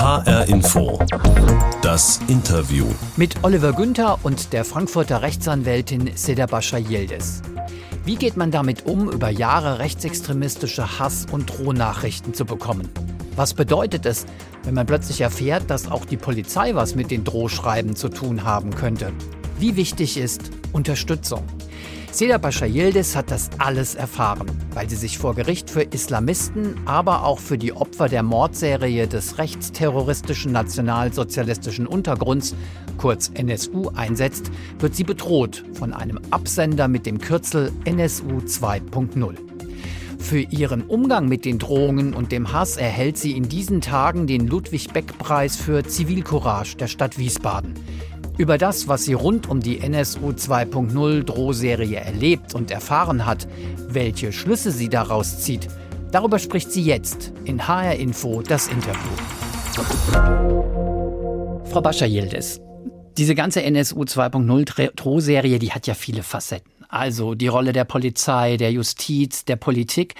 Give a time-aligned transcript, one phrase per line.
[0.00, 0.98] HR Info.
[1.82, 2.86] Das Interview.
[3.18, 7.42] Mit Oliver Günther und der Frankfurter Rechtsanwältin Seda Bascha Yildiz.
[8.06, 12.88] Wie geht man damit um, über Jahre rechtsextremistische Hass- und Drohnachrichten zu bekommen?
[13.36, 14.24] Was bedeutet es,
[14.62, 18.74] wenn man plötzlich erfährt, dass auch die Polizei was mit den Drohschreiben zu tun haben
[18.74, 19.12] könnte?
[19.58, 21.44] Wie wichtig ist Unterstützung?
[22.12, 27.38] Seda Yildiz hat das alles erfahren, weil sie sich vor Gericht für Islamisten, aber auch
[27.38, 32.56] für die Opfer der Mordserie des rechtsterroristischen nationalsozialistischen Untergrunds,
[32.98, 39.36] kurz NSU, einsetzt, wird sie bedroht von einem Absender mit dem Kürzel NSU 2.0.
[40.18, 44.46] Für ihren Umgang mit den Drohungen und dem Hass erhält sie in diesen Tagen den
[44.48, 47.74] Ludwig-Beck-Preis für Zivilcourage der Stadt Wiesbaden.
[48.40, 53.46] Über das, was sie rund um die NSU 2.0 Drohserie erlebt und erfahren hat,
[53.86, 55.68] welche Schlüsse sie daraus zieht,
[56.10, 59.10] darüber spricht sie jetzt in HR Info das Interview.
[61.66, 62.62] Frau Bascha-Yildiz,
[63.18, 66.72] diese ganze NSU 2.0 Drohserie, die hat ja viele Facetten.
[66.88, 70.14] Also die Rolle der Polizei, der Justiz, der Politik.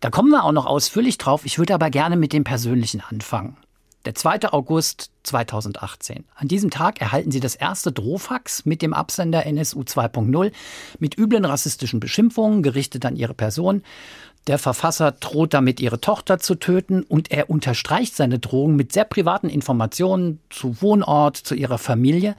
[0.00, 1.42] Da kommen wir auch noch ausführlich drauf.
[1.44, 3.58] Ich würde aber gerne mit dem Persönlichen anfangen.
[4.04, 4.52] Der 2.
[4.52, 6.24] August 2018.
[6.34, 10.50] An diesem Tag erhalten Sie das erste Drohfax mit dem Absender NSU 2.0
[10.98, 13.82] mit üblen rassistischen Beschimpfungen gerichtet an Ihre Person.
[14.48, 19.04] Der Verfasser droht damit, Ihre Tochter zu töten und er unterstreicht seine Drohung mit sehr
[19.04, 22.34] privaten Informationen zu Wohnort, zu Ihrer Familie.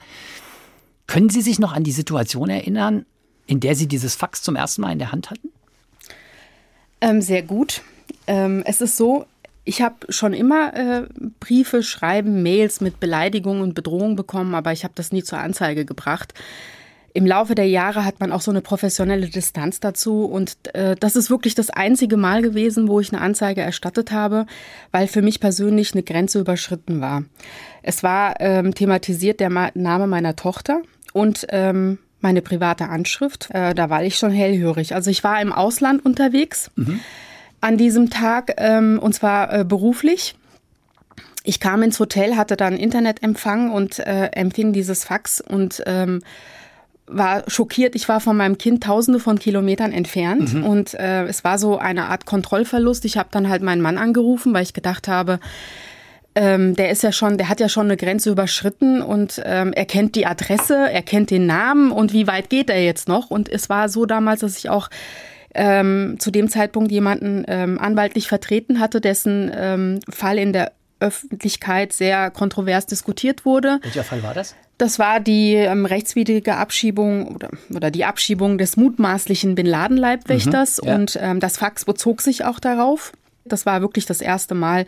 [1.06, 3.06] Können Sie sich noch an die Situation erinnern,
[3.46, 5.48] in der Sie dieses Fax zum ersten Mal in der Hand hatten?
[7.00, 7.80] Ähm, sehr gut.
[8.26, 9.26] Ähm, es ist so,
[9.64, 11.06] ich habe schon immer äh,
[11.40, 15.84] Briefe, Schreiben, Mails mit Beleidigungen und Bedrohungen bekommen, aber ich habe das nie zur Anzeige
[15.84, 16.34] gebracht.
[17.16, 21.14] Im Laufe der Jahre hat man auch so eine professionelle Distanz dazu und äh, das
[21.14, 24.46] ist wirklich das einzige Mal gewesen, wo ich eine Anzeige erstattet habe,
[24.90, 27.22] weil für mich persönlich eine Grenze überschritten war.
[27.82, 33.48] Es war ähm, thematisiert der Ma Name meiner Tochter und ähm, meine private Anschrift.
[33.50, 34.94] Äh, da war ich schon hellhörig.
[34.94, 36.70] Also ich war im Ausland unterwegs.
[36.74, 37.00] Mhm
[37.64, 40.36] an diesem Tag, ähm, und zwar äh, beruflich.
[41.44, 46.20] Ich kam ins Hotel, hatte dann Internetempfang und äh, empfing dieses Fax und ähm,
[47.06, 47.94] war schockiert.
[47.94, 50.64] Ich war von meinem Kind tausende von Kilometern entfernt mhm.
[50.64, 53.06] und äh, es war so eine Art Kontrollverlust.
[53.06, 55.40] Ich habe dann halt meinen Mann angerufen, weil ich gedacht habe,
[56.34, 59.86] ähm, der ist ja schon, der hat ja schon eine Grenze überschritten und ähm, er
[59.86, 63.30] kennt die Adresse, er kennt den Namen und wie weit geht er jetzt noch?
[63.30, 64.90] Und es war so damals, dass ich auch
[65.54, 71.92] ähm, zu dem Zeitpunkt jemanden ähm, anwaltlich vertreten hatte, dessen ähm, Fall in der Öffentlichkeit
[71.92, 73.78] sehr kontrovers diskutiert wurde.
[73.82, 74.54] Welcher Fall war das?
[74.78, 80.88] Das war die ähm, rechtswidrige Abschiebung oder, oder die Abschiebung des mutmaßlichen Bin Laden-Leibwächters mhm,
[80.88, 80.94] ja.
[80.96, 83.12] und ähm, das Fax bezog sich auch darauf.
[83.46, 84.86] Das war wirklich das erste Mal,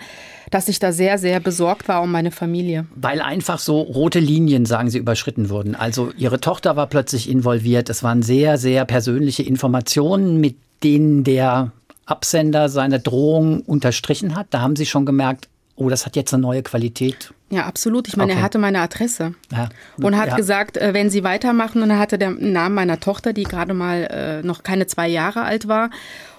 [0.51, 2.87] dass ich da sehr, sehr besorgt war um meine Familie.
[2.95, 5.75] Weil einfach so rote Linien, sagen Sie, überschritten wurden.
[5.75, 7.91] Also Ihre Tochter war plötzlich involviert.
[7.91, 11.73] Es waren sehr, sehr persönliche Informationen, mit denen der
[12.07, 14.47] Absender seine Drohung unterstrichen hat.
[14.51, 17.33] Da haben Sie schon gemerkt, oh, das hat jetzt eine neue Qualität.
[17.49, 18.09] Ja, absolut.
[18.09, 18.41] Ich meine, okay.
[18.41, 19.69] er hatte meine Adresse ja.
[19.99, 20.37] und hat ja.
[20.37, 24.09] gesagt, äh, wenn Sie weitermachen, und er hatte den Namen meiner Tochter, die gerade mal
[24.11, 25.91] äh, noch keine zwei Jahre alt war.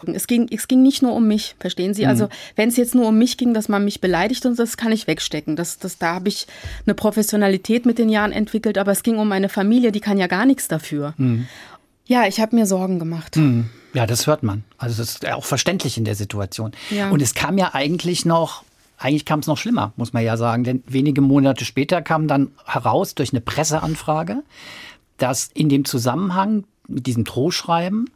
[0.06, 2.03] Es ging, es ging nicht nur um mich, verstehen Sie?
[2.03, 2.09] Mhm.
[2.09, 4.92] Also wenn es jetzt nur um mich ging, dass man mich beleidigt und das kann
[4.92, 5.56] ich wegstecken.
[5.56, 6.46] Das, das, da habe ich
[6.86, 10.28] eine Professionalität mit den Jahren entwickelt, aber es ging um meine Familie, die kann ja
[10.28, 11.14] gar nichts dafür.
[11.18, 11.48] Mhm.
[12.06, 13.38] Ja, ich habe mir Sorgen gemacht.
[13.38, 13.69] Mhm.
[13.94, 14.64] Ja, das hört man.
[14.78, 16.72] Also das ist auch verständlich in der Situation.
[16.90, 17.09] Ja.
[17.09, 18.64] Und es kam ja eigentlich noch
[18.97, 20.63] eigentlich kam es noch schlimmer, muss man ja sagen.
[20.63, 24.44] Denn wenige Monate später kam dann heraus durch eine Presseanfrage,
[25.18, 28.09] dass in dem Zusammenhang mit diesem Drohschreiben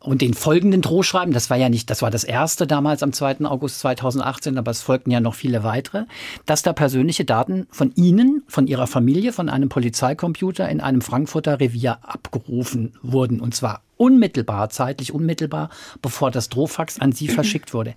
[0.00, 3.44] und den folgenden Drohschreiben, das war ja nicht, das war das erste damals am 2.
[3.46, 6.04] August 2018, aber es folgten ja noch viele weitere,
[6.46, 11.58] dass da persönliche Daten von Ihnen, von Ihrer Familie, von einem Polizeicomputer in einem Frankfurter
[11.58, 13.40] Revier abgerufen wurden.
[13.40, 15.68] Und zwar unmittelbar, zeitlich unmittelbar,
[16.00, 17.94] bevor das Drohfax an Sie verschickt wurde.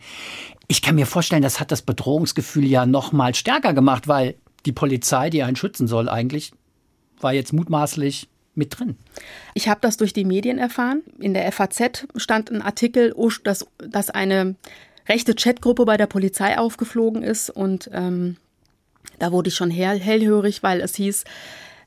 [0.72, 4.35] Ich kann mir vorstellen, das hat das Bedrohungsgefühl ja noch mal stärker gemacht, weil
[4.66, 6.53] die Polizei, die einen schützen soll eigentlich,
[7.20, 8.96] war jetzt mutmaßlich mit drin.
[9.53, 11.02] Ich habe das durch die Medien erfahren.
[11.20, 13.14] In der FAZ stand ein Artikel,
[13.44, 14.56] dass, dass eine
[15.09, 18.38] rechte Chatgruppe bei der Polizei aufgeflogen ist und ähm,
[19.20, 21.26] da wurde ich schon hell, hellhörig, weil es hieß,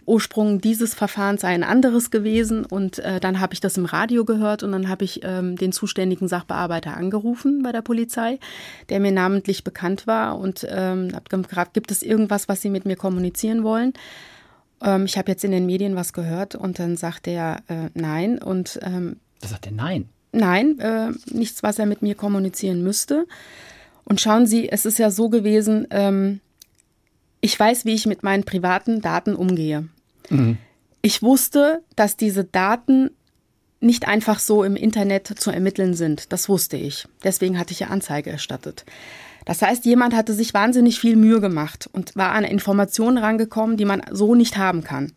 [0.07, 4.25] Ursprung dieses Verfahrens sei ein anderes gewesen und äh, dann habe ich das im Radio
[4.25, 8.39] gehört und dann habe ich ähm, den zuständigen Sachbearbeiter angerufen bei der Polizei,
[8.89, 12.85] der mir namentlich bekannt war und ähm, habe gefragt, gibt es irgendwas, was Sie mit
[12.85, 13.93] mir kommunizieren wollen?
[14.83, 18.39] Ähm, ich habe jetzt in den Medien was gehört und dann sagt er äh, nein
[18.39, 20.09] und ähm, was sagt er nein?
[20.33, 23.27] Nein, äh, nichts, was er mit mir kommunizieren müsste.
[24.05, 26.41] Und schauen Sie, es ist ja so gewesen, ähm,
[27.41, 29.87] Ich weiß, wie ich mit meinen privaten Daten umgehe.
[30.31, 30.59] Mhm.
[31.03, 33.11] Ich wusste, dass diese Daten
[33.81, 36.33] nicht einfach so im Internet zu ermitteln sind.
[36.33, 37.07] Das wusste ich.
[37.23, 38.85] Deswegen hatte ich ja Anzeige erstattet.
[39.45, 43.85] Das heißt, jemand hatte sich wahnsinnig viel Mühe gemacht und war an Informationen rangekommen, die
[43.85, 45.13] man so nicht haben kann.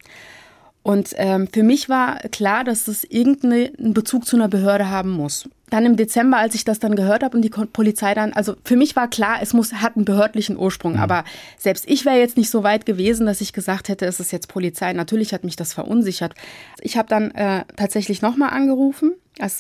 [0.87, 5.49] Und ähm, für mich war klar, dass es irgendeinen Bezug zu einer Behörde haben muss.
[5.69, 8.77] Dann im Dezember, als ich das dann gehört habe und die Polizei dann, also für
[8.77, 10.93] mich war klar, es muss hat einen behördlichen Ursprung.
[10.93, 10.99] Mhm.
[10.99, 11.25] Aber
[11.57, 14.47] selbst ich wäre jetzt nicht so weit gewesen, dass ich gesagt hätte, es ist jetzt
[14.47, 14.93] Polizei.
[14.93, 16.35] Natürlich hat mich das verunsichert.
[16.79, 19.11] Ich habe dann äh, tatsächlich nochmal angerufen.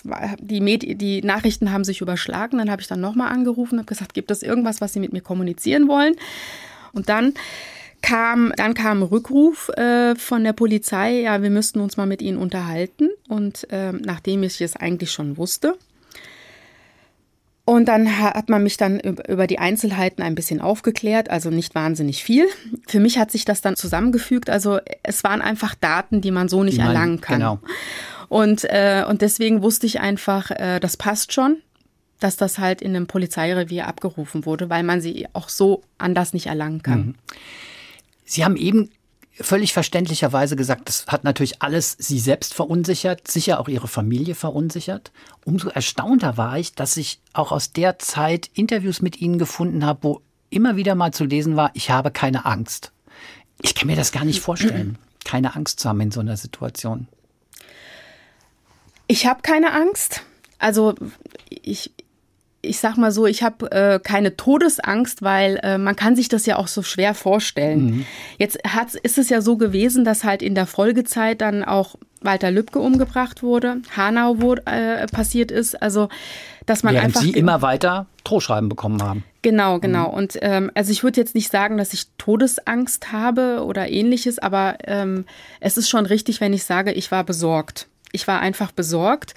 [0.05, 2.57] War, die, Medi die Nachrichten haben sich überschlagen.
[2.57, 5.11] Dann habe ich dann nochmal angerufen und habe gesagt, gibt es irgendwas, was Sie mit
[5.11, 6.15] mir kommunizieren wollen?
[6.93, 7.33] Und dann
[8.01, 12.21] kam, dann kam ein Rückruf äh, von der Polizei, ja, wir müssten uns mal mit
[12.21, 13.09] ihnen unterhalten.
[13.27, 15.77] Und äh, nachdem ich es eigentlich schon wusste.
[17.65, 22.23] Und dann hat man mich dann über die Einzelheiten ein bisschen aufgeklärt, also nicht wahnsinnig
[22.23, 22.45] viel.
[22.87, 24.49] Für mich hat sich das dann zusammengefügt.
[24.49, 27.39] Also es waren einfach Daten, die man so nicht man, erlangen kann.
[27.39, 27.59] Genau.
[28.29, 31.57] Und, äh, und deswegen wusste ich einfach, äh, das passt schon,
[32.21, 36.47] dass das halt in einem Polizeirevier abgerufen wurde, weil man sie auch so anders nicht
[36.47, 36.99] erlangen kann.
[36.99, 37.15] Mhm.
[38.27, 38.91] Sie haben eben
[39.39, 45.11] völlig verständlicherweise gesagt, das hat natürlich alles Sie selbst verunsichert, sicher auch Ihre Familie verunsichert.
[45.45, 50.03] Umso erstaunter war ich, dass ich auch aus der Zeit Interviews mit Ihnen gefunden habe,
[50.03, 52.91] wo immer wieder mal zu lesen war, ich habe keine Angst.
[53.61, 57.07] Ich kann mir das gar nicht vorstellen, keine Angst zu haben in so einer Situation.
[59.07, 60.21] Ich habe keine Angst.
[60.59, 60.95] Also
[61.49, 61.91] ich,
[62.67, 66.45] ich sag mal so, ich habe äh, keine Todesangst, weil äh, man kann sich das
[66.45, 67.85] ja auch so schwer vorstellen.
[67.85, 68.05] Mhm.
[68.37, 72.51] Jetzt hat, ist es ja so gewesen, dass halt in der Folgezeit dann auch Walter
[72.51, 76.09] Lübcke umgebracht wurde, Hanau wurde, äh, passiert ist, also
[76.65, 79.23] dass man Während einfach Sie immer weiter Drohschreiben bekommen haben.
[79.41, 80.09] Genau, genau.
[80.09, 80.13] Mhm.
[80.13, 84.77] Und ähm, also ich würde jetzt nicht sagen, dass ich Todesangst habe oder ähnliches, aber
[84.83, 85.25] ähm,
[85.61, 87.87] es ist schon richtig, wenn ich sage, ich war besorgt.
[88.11, 89.33] Ich war einfach besorgt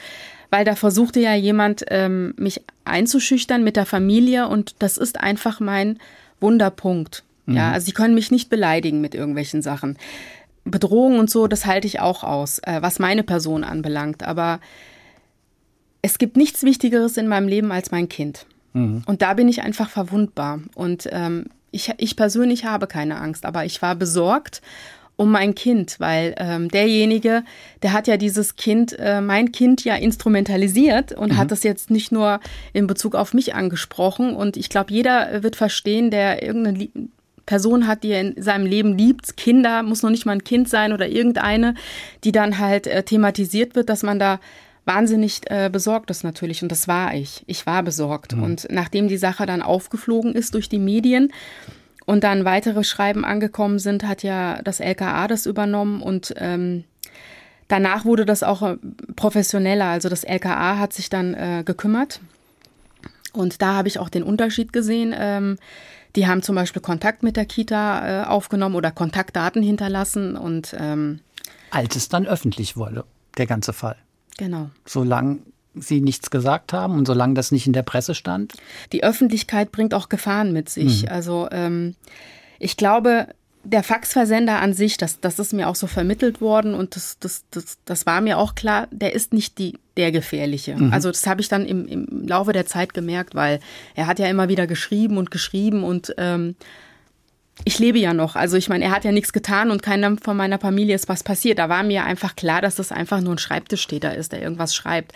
[0.50, 5.61] weil da versuchte ja jemand, ähm, mich einzuschüchtern mit der Familie und das ist einfach
[5.61, 5.99] mein
[6.41, 7.25] Wunderpunkt.
[7.47, 7.56] Mhm.
[7.56, 9.97] Ja, also sie können mich nicht beleidigen mit irgendwelchen Sachen.
[10.64, 14.23] Bedrohung und so, das halte ich auch aus, äh, was meine Person anbelangt.
[14.23, 14.61] Aber
[16.02, 18.46] es gibt nichts Wichtigeres in meinem Leben als mein Kind.
[18.73, 19.03] Mhm.
[19.06, 20.61] Und da bin ich einfach verwundbar.
[20.75, 24.61] Und ähm, ich, ich persönlich habe keine Angst, aber ich war besorgt
[25.20, 27.44] um mein Kind, weil ähm, derjenige,
[27.82, 31.37] der hat ja dieses Kind, äh, mein Kind ja instrumentalisiert und mhm.
[31.37, 32.40] hat das jetzt nicht nur
[32.72, 34.34] in Bezug auf mich angesprochen.
[34.34, 36.88] Und ich glaube, jeder wird verstehen, der irgendeine
[37.44, 40.70] Person hat, die er in seinem Leben liebt, Kinder, muss noch nicht mal ein Kind
[40.70, 41.75] sein oder irgendeine,
[42.25, 44.40] die dann halt äh, thematisiert wird, dass man da
[44.87, 46.62] wahnsinnig äh, besorgt ist natürlich.
[46.62, 47.44] Und das war ich.
[47.46, 48.34] Ich war besorgt.
[48.37, 48.43] Mhm.
[48.43, 51.31] Und nachdem die Sache dann aufgeflogen ist durch die Medien,
[52.10, 56.82] und dann weitere Schreiben angekommen sind, hat ja das LKA das übernommen und ähm,
[57.68, 58.78] danach wurde das auch äh,
[59.14, 59.84] professioneller.
[59.84, 62.20] Also das LKA hat sich dann äh, gekümmert
[63.32, 65.14] und da habe ich auch den Unterschied gesehen.
[65.16, 65.56] Ähm,
[66.16, 71.20] die haben zum Beispiel Kontakt mit der Kita äh, aufgenommen oder Kontaktdaten hinterlassen und ähm,
[71.70, 73.04] als es dann öffentlich wurde,
[73.38, 73.94] der ganze Fall.
[74.36, 74.70] Genau.
[74.84, 75.38] Solange
[75.75, 78.55] Sie nichts gesagt haben und solange das nicht in der Presse stand?
[78.93, 81.02] Die Öffentlichkeit bringt auch Gefahren mit sich.
[81.02, 81.08] Mhm.
[81.08, 81.94] Also ähm,
[82.58, 83.29] ich glaube,
[83.62, 87.44] der Faxversender an sich, das, das ist mir auch so vermittelt worden und das, das,
[87.50, 90.77] das, das war mir auch klar, der ist nicht die, der gefährliche.
[90.77, 90.93] Mhm.
[90.93, 93.60] Also das habe ich dann im, im Laufe der Zeit gemerkt, weil
[93.94, 96.56] er hat ja immer wieder geschrieben und geschrieben und ähm,
[97.65, 98.36] ich lebe ja noch.
[98.36, 101.22] Also ich meine, er hat ja nichts getan und keinem von meiner Familie ist was
[101.22, 101.58] passiert.
[101.58, 105.12] Da war mir einfach klar, dass das einfach nur ein Schreibtischstäter ist, der irgendwas schreibt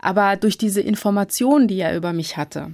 [0.00, 2.72] aber durch diese Informationen, die er über mich hatte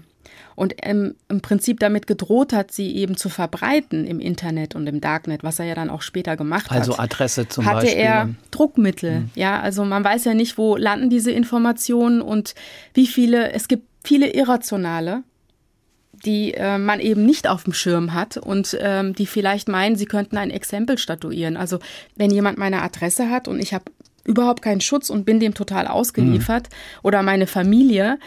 [0.56, 5.00] und ähm, im Prinzip damit gedroht hat, sie eben zu verbreiten im Internet und im
[5.00, 6.98] Darknet, was er ja dann auch später gemacht also hat.
[7.00, 8.04] Also Adresse zum hatte Beispiel.
[8.04, 9.20] Hatte er Druckmittel.
[9.20, 9.30] Mhm.
[9.34, 12.54] Ja, also man weiß ja nicht, wo landen diese Informationen und
[12.94, 15.22] wie viele, es gibt viele irrationale,
[16.24, 20.06] die äh, man eben nicht auf dem Schirm hat und ähm, die vielleicht meinen, sie
[20.06, 21.58] könnten ein Exempel statuieren.
[21.58, 21.78] Also
[22.14, 23.84] wenn jemand meine Adresse hat und ich habe
[24.26, 27.00] überhaupt keinen Schutz und bin dem total ausgeliefert mhm.
[27.02, 28.18] oder meine Familie,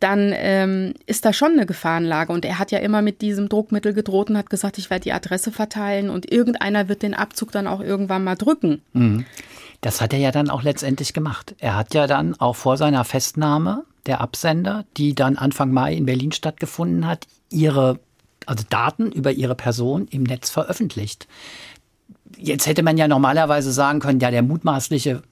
[0.00, 2.32] dann ähm, ist da schon eine Gefahrenlage.
[2.32, 5.12] Und er hat ja immer mit diesem Druckmittel gedroht und hat gesagt, ich werde die
[5.12, 8.80] Adresse verteilen und irgendeiner wird den Abzug dann auch irgendwann mal drücken.
[8.94, 9.26] Mhm.
[9.82, 11.54] Das hat er ja dann auch letztendlich gemacht.
[11.58, 16.06] Er hat ja dann auch vor seiner Festnahme der Absender, die dann Anfang Mai in
[16.06, 17.98] Berlin stattgefunden hat, ihre
[18.46, 21.28] also Daten über ihre Person im Netz veröffentlicht.
[22.36, 25.22] Jetzt hätte man ja normalerweise sagen können, ja, der mutmaßliche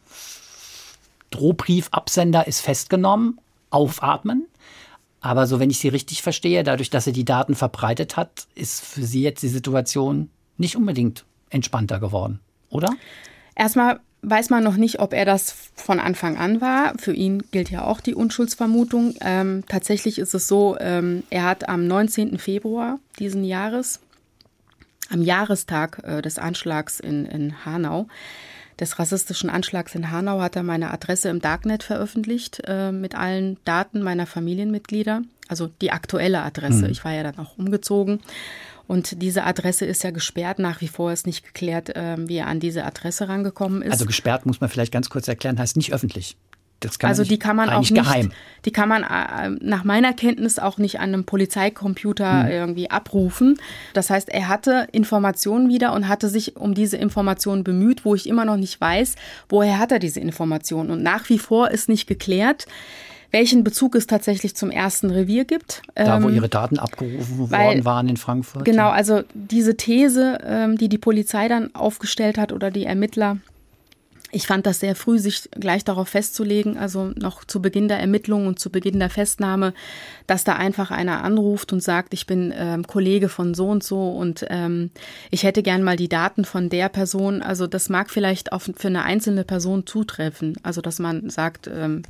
[1.30, 4.46] Drohbriefabsender ist festgenommen, aufatmen.
[5.20, 8.84] Aber so, wenn ich Sie richtig verstehe, dadurch, dass er die Daten verbreitet hat, ist
[8.84, 12.90] für Sie jetzt die Situation nicht unbedingt entspannter geworden, oder?
[13.54, 16.94] Erstmal weiß man noch nicht, ob er das von Anfang an war.
[16.98, 19.14] Für ihn gilt ja auch die Unschuldsvermutung.
[19.20, 22.38] Ähm, tatsächlich ist es so, ähm, er hat am 19.
[22.38, 24.00] Februar diesen Jahres,
[25.10, 28.08] am Jahrestag äh, des Anschlags in, in Hanau,
[28.80, 33.56] des rassistischen Anschlags in Hanau, hat er meine Adresse im Darknet veröffentlicht äh, mit allen
[33.64, 35.22] Daten meiner Familienmitglieder.
[35.48, 36.84] Also die aktuelle Adresse.
[36.84, 36.90] Mhm.
[36.90, 38.20] Ich war ja dann auch umgezogen.
[38.86, 40.58] Und diese Adresse ist ja gesperrt.
[40.58, 43.92] Nach wie vor ist nicht geklärt, äh, wie er an diese Adresse rangekommen ist.
[43.92, 46.36] Also gesperrt muss man vielleicht ganz kurz erklären, heißt nicht öffentlich.
[47.02, 48.30] Also die kann man auch nicht, geheim.
[48.64, 52.50] die kann man äh, nach meiner Kenntnis auch nicht an einem Polizeicomputer hm.
[52.50, 53.58] irgendwie abrufen.
[53.94, 58.28] Das heißt, er hatte Informationen wieder und hatte sich um diese Informationen bemüht, wo ich
[58.28, 59.16] immer noch nicht weiß,
[59.48, 60.90] woher hat er diese Informationen.
[60.90, 62.66] Und nach wie vor ist nicht geklärt,
[63.30, 65.82] welchen Bezug es tatsächlich zum ersten Revier gibt.
[65.94, 68.64] Da, wo ähm, Ihre Daten abgerufen weil, worden waren in Frankfurt.
[68.64, 73.38] Genau, also diese These, ähm, die die Polizei dann aufgestellt hat oder die Ermittler,
[74.30, 78.46] ich fand das sehr früh, sich gleich darauf festzulegen, also noch zu Beginn der Ermittlungen
[78.46, 79.72] und zu Beginn der Festnahme,
[80.26, 84.10] dass da einfach einer anruft und sagt, ich bin ähm, Kollege von so und so
[84.10, 84.90] und ähm,
[85.30, 87.42] ich hätte gern mal die Daten von der Person.
[87.42, 90.56] Also das mag vielleicht auch für eine einzelne Person zutreffen.
[90.62, 92.02] Also dass man sagt, ähm,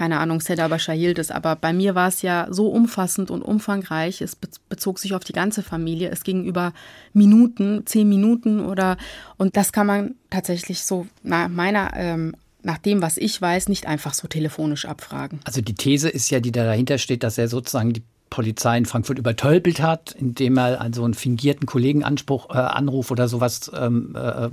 [0.00, 1.30] keine Ahnung, Seda Bashar Yildiz.
[1.30, 4.22] Aber bei mir war es ja so umfassend und umfangreich.
[4.22, 6.08] Es bezog sich auf die ganze Familie.
[6.08, 6.72] Es ging über
[7.12, 8.96] Minuten, zehn Minuten oder,
[9.36, 13.86] und das kann man tatsächlich so, nach meiner, ähm, nach dem, was ich weiß, nicht
[13.86, 15.40] einfach so telefonisch abfragen.
[15.44, 18.86] Also die These ist ja, die da dahinter steht, dass er sozusagen die Polizei in
[18.86, 24.16] Frankfurt übertölpelt hat, indem er an so einen fingierten Kollegenanspruch, äh, Anruf oder sowas ähm,
[24.16, 24.48] äh,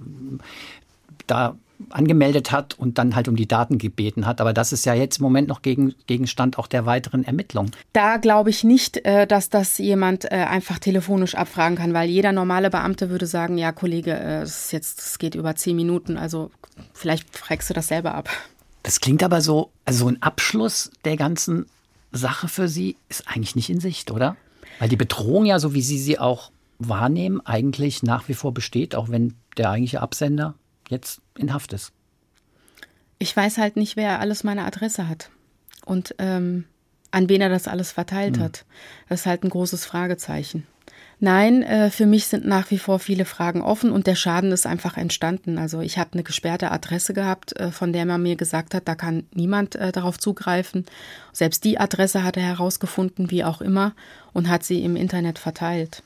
[1.25, 1.55] da
[1.89, 4.41] angemeldet hat und dann halt um die Daten gebeten hat.
[4.41, 7.71] Aber das ist ja jetzt im Moment noch gegen, Gegenstand auch der weiteren Ermittlungen.
[7.93, 12.31] Da glaube ich nicht, äh, dass das jemand äh, einfach telefonisch abfragen kann, weil jeder
[12.31, 16.17] normale Beamte würde sagen, ja Kollege, äh, das ist jetzt, das geht über zehn Minuten,
[16.17, 16.51] also
[16.93, 18.29] vielleicht fragst du das selber ab.
[18.83, 21.67] Das klingt aber so, also so ein Abschluss der ganzen
[22.11, 24.37] Sache für Sie ist eigentlich nicht in Sicht, oder?
[24.79, 28.95] Weil die Bedrohung ja, so wie Sie sie auch wahrnehmen, eigentlich nach wie vor besteht,
[28.95, 30.55] auch wenn der eigentliche Absender
[30.89, 31.91] jetzt in Haft ist.
[33.19, 35.29] Ich weiß halt nicht, wer alles meine Adresse hat
[35.85, 36.65] und ähm,
[37.11, 38.43] an wen er das alles verteilt mhm.
[38.43, 38.65] hat.
[39.09, 40.67] Das ist halt ein großes Fragezeichen.
[41.19, 44.67] Nein, äh, für mich sind nach wie vor viele Fragen offen und der Schaden ist
[44.67, 45.57] einfach entstanden.
[45.57, 48.93] Also ich habe eine gesperrte Adresse gehabt, äh, von der man mir gesagt hat, da
[48.93, 50.85] kann niemand äh, darauf zugreifen.
[51.33, 53.93] Selbst die Adresse hat er herausgefunden, wie auch immer,
[54.31, 56.03] und hat sie im Internet verteilt.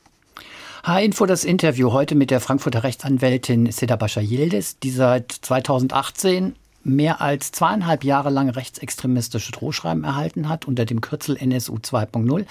[0.84, 7.22] H-Info das Interview heute mit der Frankfurter Rechtsanwältin Seda Bascha Yildiz, die seit 2018 mehr
[7.22, 12.48] als zweieinhalb Jahre lang rechtsextremistische Drohschreiben erhalten hat unter dem Kürzel NSU 2.0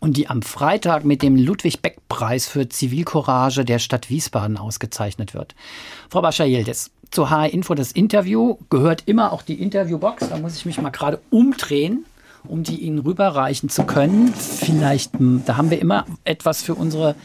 [0.00, 5.54] und die am Freitag mit dem Ludwig-Beck-Preis für Zivilcourage der Stadt Wiesbaden ausgezeichnet wird.
[6.10, 10.28] Frau Bascha Yildiz, zu H-Info das Interview gehört immer auch die Interviewbox.
[10.28, 12.04] Da muss ich mich mal gerade umdrehen
[12.44, 14.32] um die Ihnen rüberreichen zu können.
[14.32, 15.10] Vielleicht,
[15.44, 17.16] da haben wir immer etwas für unsere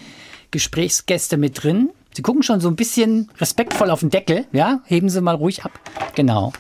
[0.53, 1.89] Gesprächsgäste mit drin.
[2.15, 4.81] Sie gucken schon so ein bisschen respektvoll auf den Deckel, ja?
[4.85, 5.71] Heben Sie mal ruhig ab.
[6.15, 6.53] Genau.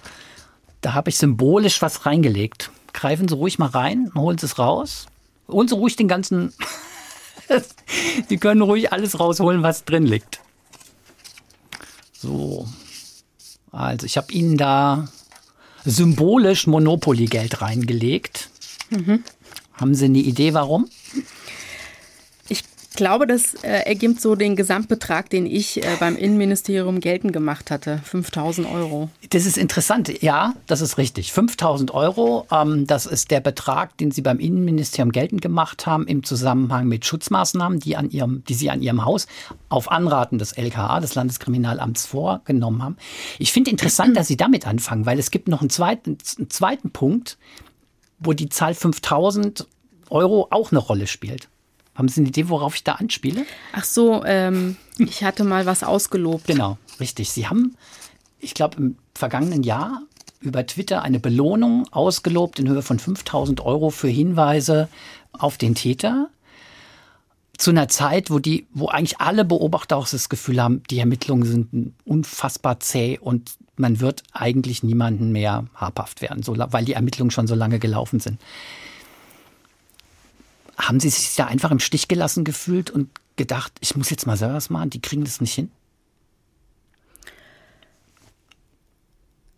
[0.81, 2.71] Da habe ich symbolisch was reingelegt.
[2.91, 5.05] Greifen Sie ruhig mal rein, holen Sie es raus.
[5.47, 6.53] Holen Sie ruhig den ganzen.
[8.29, 10.41] Sie können ruhig alles rausholen, was drin liegt.
[12.13, 12.67] So.
[13.71, 15.07] Also, ich habe Ihnen da
[15.85, 18.49] symbolisch Monopoly-Geld reingelegt.
[18.89, 19.23] Mhm.
[19.73, 20.89] Haben Sie eine Idee, warum?
[22.93, 27.71] Ich glaube, das äh, ergibt so den Gesamtbetrag, den ich äh, beim Innenministerium geltend gemacht
[27.71, 27.99] hatte.
[28.03, 29.09] 5000 Euro.
[29.31, 30.21] Das ist interessant.
[30.21, 31.33] Ja, das ist richtig.
[31.33, 36.21] 5000 Euro, ähm, das ist der Betrag, den Sie beim Innenministerium geltend gemacht haben im
[36.21, 39.25] Zusammenhang mit Schutzmaßnahmen, die, an ihrem, die Sie an Ihrem Haus
[39.69, 42.97] auf Anraten des LKA, des Landeskriminalamts, vorgenommen haben.
[43.39, 46.91] Ich finde interessant, dass Sie damit anfangen, weil es gibt noch einen zweiten, einen zweiten
[46.91, 47.39] Punkt,
[48.19, 49.65] wo die Zahl 5000
[50.11, 51.49] Euro auch eine Rolle spielt.
[51.95, 53.45] Haben Sie eine Idee, worauf ich da anspiele?
[53.71, 56.47] Ach so, ähm, ich hatte mal was ausgelobt.
[56.47, 57.31] Genau, richtig.
[57.31, 57.75] Sie haben,
[58.39, 60.01] ich glaube, im vergangenen Jahr
[60.41, 64.89] über Twitter eine Belohnung ausgelobt in Höhe von 5000 Euro für Hinweise
[65.31, 66.29] auf den Täter.
[67.57, 71.45] Zu einer Zeit, wo die, wo eigentlich alle Beobachter auch das Gefühl haben, die Ermittlungen
[71.45, 77.31] sind unfassbar zäh und man wird eigentlich niemanden mehr habhaft werden, so, weil die Ermittlungen
[77.31, 78.39] schon so lange gelaufen sind.
[80.77, 84.37] Haben Sie sich da einfach im Stich gelassen gefühlt und gedacht, ich muss jetzt mal
[84.37, 85.71] selber was machen, die kriegen das nicht hin?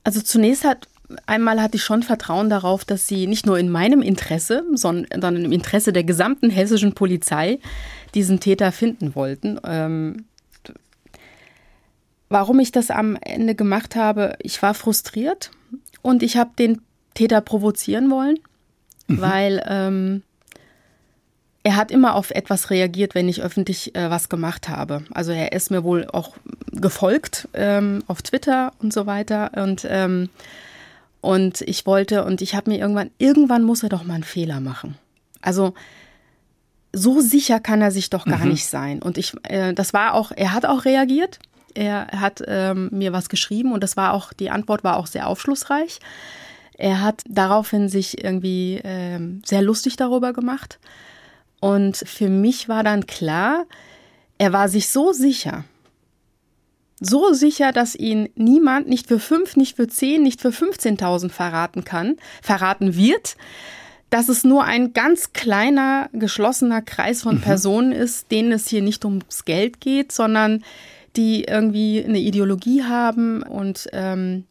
[0.03, 0.87] Also zunächst hat
[1.25, 5.51] einmal hatte ich schon Vertrauen darauf, dass sie nicht nur in meinem Interesse, sondern im
[5.51, 7.59] Interesse der gesamten hessischen Polizei
[8.13, 9.59] diesen Täter finden wollten.
[9.63, 10.25] Ähm,
[12.29, 15.51] warum ich das am Ende gemacht habe, ich war frustriert
[16.01, 16.81] und ich habe den
[17.13, 18.39] Täter provozieren wollen,
[19.07, 19.21] mhm.
[19.21, 20.23] weil ähm,
[21.65, 25.03] er hat immer auf etwas reagiert, wenn ich öffentlich äh, was gemacht habe.
[25.11, 26.35] Also er ist mir wohl auch
[26.71, 29.49] gefolgt ähm, auf Twitter und so weiter.
[29.55, 30.29] Und, ähm,
[31.21, 34.59] und ich wollte, und ich habe mir irgendwann, irgendwann muss er doch mal einen Fehler
[34.59, 34.95] machen.
[35.41, 35.73] Also
[36.93, 38.49] so sicher kann er sich doch gar mhm.
[38.49, 39.01] nicht sein.
[39.01, 41.39] Und ich, äh, das war auch, er hat auch reagiert.
[41.73, 45.25] Er hat ähm, mir was geschrieben und das war auch, die Antwort war auch sehr
[45.25, 45.99] aufschlussreich.
[46.77, 50.77] Er hat daraufhin sich irgendwie ähm, sehr lustig darüber gemacht.
[51.65, 53.65] Und für mich war dann klar,
[54.37, 55.63] er war sich so sicher,
[56.99, 61.83] so sicher, dass ihn niemand nicht für fünf, nicht für zehn, nicht für 15.000 verraten
[61.83, 63.35] kann, verraten wird,
[64.11, 67.41] dass es nur ein ganz kleiner, geschlossener Kreis von mhm.
[67.41, 70.63] Personen ist, denen es hier nicht ums Geld geht, sondern
[71.15, 74.43] die irgendwie eine Ideologie haben und ähm,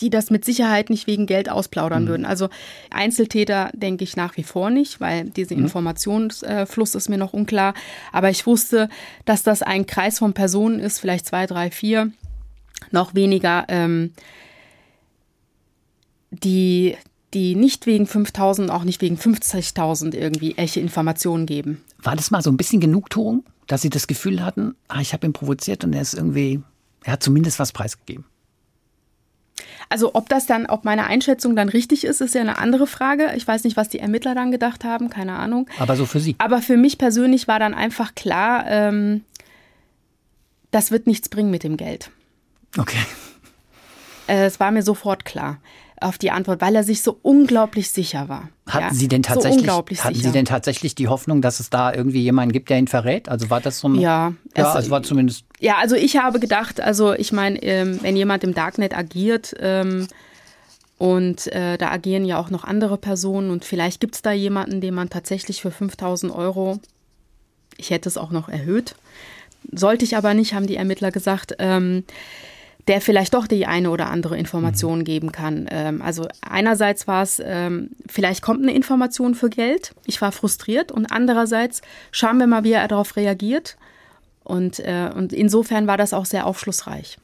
[0.00, 2.08] die das mit Sicherheit nicht wegen Geld ausplaudern mhm.
[2.08, 2.26] würden.
[2.26, 2.48] Also
[2.90, 5.64] Einzeltäter denke ich nach wie vor nicht, weil dieser mhm.
[5.64, 7.74] Informationsfluss ist mir noch unklar.
[8.12, 8.88] Aber ich wusste,
[9.24, 12.12] dass das ein Kreis von Personen ist, vielleicht zwei, drei, vier,
[12.90, 14.12] noch weniger, ähm,
[16.30, 16.96] die,
[17.34, 21.82] die nicht wegen 5000, auch nicht wegen 50.000 irgendwie echte Informationen geben.
[22.02, 25.26] War das mal so ein bisschen Genugtuung, dass Sie das Gefühl hatten, ah, ich habe
[25.26, 26.62] ihn provoziert und er ist irgendwie,
[27.02, 28.24] er hat zumindest was preisgegeben?
[29.88, 33.32] Also ob das dann, ob meine Einschätzung dann richtig ist, ist ja eine andere Frage.
[33.36, 35.68] Ich weiß nicht, was die Ermittler dann gedacht haben, keine Ahnung.
[35.78, 36.36] Aber so für Sie.
[36.38, 39.24] Aber für mich persönlich war dann einfach klar, ähm,
[40.70, 42.10] das wird nichts bringen mit dem Geld.
[42.76, 42.98] Okay.
[44.26, 45.58] Äh, es war mir sofort klar
[46.00, 48.48] auf die Antwort, weil er sich so unglaublich sicher war.
[48.66, 50.14] Hatten ja, Sie denn tatsächlich, so hatten sicher.
[50.14, 53.28] Sie denn tatsächlich die Hoffnung, dass es da irgendwie jemanden gibt, der ihn verrät?
[53.28, 55.44] Also war das so ein, ja, ja, es, also war zumindest.
[55.60, 60.08] Ja, also ich habe gedacht, also ich meine, ähm, wenn jemand im Darknet agiert, ähm,
[60.98, 64.80] und äh, da agieren ja auch noch andere Personen und vielleicht gibt es da jemanden,
[64.80, 66.80] den man tatsächlich für 5000 Euro,
[67.76, 68.96] ich hätte es auch noch erhöht,
[69.72, 72.04] sollte ich aber nicht, haben die Ermittler gesagt, ähm,
[72.88, 75.04] der vielleicht doch die eine oder andere Information mhm.
[75.04, 75.68] geben kann.
[75.70, 79.94] Ähm, also einerseits war es, ähm, vielleicht kommt eine Information für Geld.
[80.06, 83.76] Ich war frustriert und andererseits schauen wir mal, wie er darauf reagiert.
[84.42, 87.18] Und, äh, und insofern war das auch sehr aufschlussreich.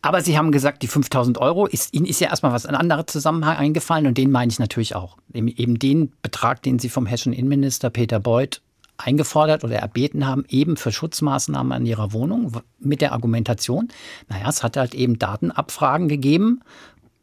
[0.00, 3.06] Aber Sie haben gesagt, die 5000 Euro, ist, Ihnen ist ja erstmal was ein anderer
[3.06, 5.16] Zusammenhang eingefallen und den meine ich natürlich auch.
[5.32, 8.60] Eben den Betrag, den Sie vom hessischen Innenminister Peter Beuth
[8.96, 13.88] eingefordert oder erbeten haben, eben für Schutzmaßnahmen an ihrer Wohnung mit der Argumentation,
[14.28, 16.60] naja, es hat halt eben Datenabfragen gegeben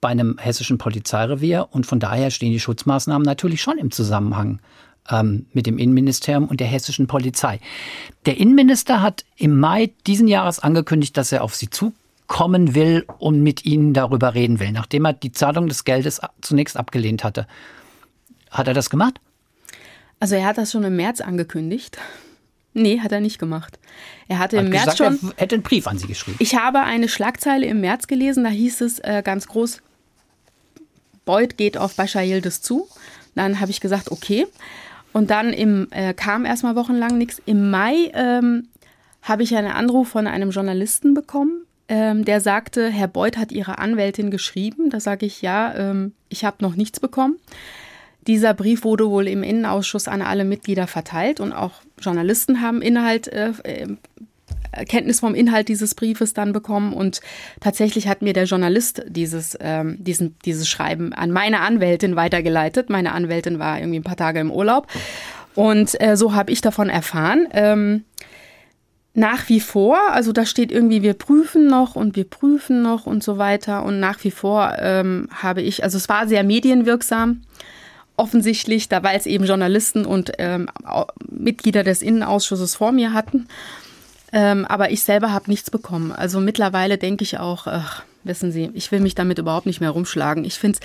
[0.02, 4.60] bei einem hessischen Polizeirevier und von daher stehen die Schutzmaßnahmen natürlich schon im Zusammenhang
[5.10, 7.60] ähm, mit dem Innenministerium und der hessischen Polizei.
[8.26, 13.42] Der Innenminister hat im Mai diesen Jahres angekündigt, dass er auf sie zukommen will und
[13.42, 17.48] mit ihnen darüber reden will, nachdem er die Zahlung des Geldes zunächst abgelehnt hatte.
[18.50, 19.22] Hat er das gemacht?
[20.22, 21.98] Also er hat das schon im März angekündigt.
[22.74, 23.80] Nee, hat er nicht gemacht.
[24.30, 25.32] Er hatte hat im März gesagt, schon.
[25.36, 26.38] Er hätte einen Brief an Sie geschrieben.
[26.40, 29.82] Ich habe eine Schlagzeile im März gelesen, da hieß es äh, ganz groß:
[31.26, 32.88] Beuth geht auf Bashar Yildiz zu.
[33.36, 34.48] Dann habe ich gesagt, okay.
[35.12, 37.42] Und dann im, äh, kam erstmal wochenlang nichts.
[37.46, 38.70] Im Mai ähm,
[39.22, 43.80] habe ich einen Anruf von einem Journalisten bekommen, ähm, der sagte, Herr Beuth hat Ihre
[43.80, 44.90] Anwältin geschrieben.
[44.90, 47.36] Da sage ich, ja, ähm, ich habe noch nichts bekommen.
[48.28, 53.28] Dieser Brief wurde wohl im Innenausschuss an alle Mitglieder verteilt und auch Journalisten haben Inhalt,
[53.28, 53.88] äh, äh,
[54.86, 57.22] Kenntnis vom Inhalt dieses Briefes dann bekommen und
[57.60, 62.90] tatsächlich hat mir der Journalist dieses, ähm, diesen, dieses Schreiben an meine Anwältin weitergeleitet.
[62.90, 64.88] Meine Anwältin war irgendwie ein paar Tage im Urlaub
[65.56, 67.48] und äh, so habe ich davon erfahren.
[67.52, 68.06] Ähm,
[69.14, 73.24] nach wie vor, also da steht irgendwie, wir prüfen noch und wir prüfen noch und
[73.24, 73.84] so weiter.
[73.84, 77.42] Und nach wie vor ähm, habe ich, also es war sehr medienwirksam
[78.22, 80.70] offensichtlich, da weil es eben Journalisten und ähm,
[81.30, 83.48] Mitglieder des Innenausschusses vor mir hatten.
[84.32, 86.12] Ähm, aber ich selber habe nichts bekommen.
[86.12, 89.90] Also mittlerweile denke ich auch, ach, wissen Sie, ich will mich damit überhaupt nicht mehr
[89.90, 90.46] rumschlagen.
[90.46, 90.80] Ich finde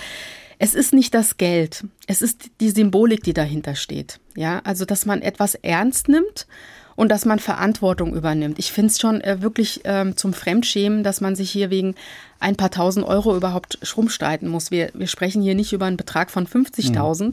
[0.59, 4.19] es ist nicht das Geld, es ist die Symbolik, die dahinter steht.
[4.35, 6.47] Ja, also dass man etwas ernst nimmt
[6.97, 8.59] und dass man Verantwortung übernimmt.
[8.59, 11.95] Ich finde es schon äh, wirklich ähm, zum Fremdschämen, dass man sich hier wegen
[12.39, 14.71] ein paar tausend Euro überhaupt rumstreiten muss.
[14.71, 17.23] Wir, wir sprechen hier nicht über einen Betrag von 50.000.
[17.23, 17.31] Mhm.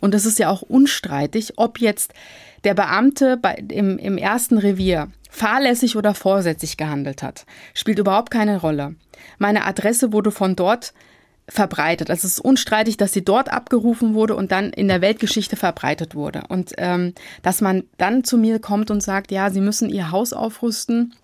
[0.00, 2.12] Und es ist ja auch unstreitig, ob jetzt
[2.64, 7.46] der Beamte bei, im, im ersten Revier fahrlässig oder vorsätzlich gehandelt hat.
[7.72, 8.96] Spielt überhaupt keine Rolle.
[9.38, 10.92] Meine Adresse wurde von dort
[11.48, 12.10] verbreitet.
[12.10, 16.14] Also es ist unstreitig, dass sie dort abgerufen wurde und dann in der Weltgeschichte verbreitet
[16.14, 16.42] wurde.
[16.48, 20.32] Und ähm, dass man dann zu mir kommt und sagt, ja, sie müssen ihr Haus
[20.32, 21.14] aufrüsten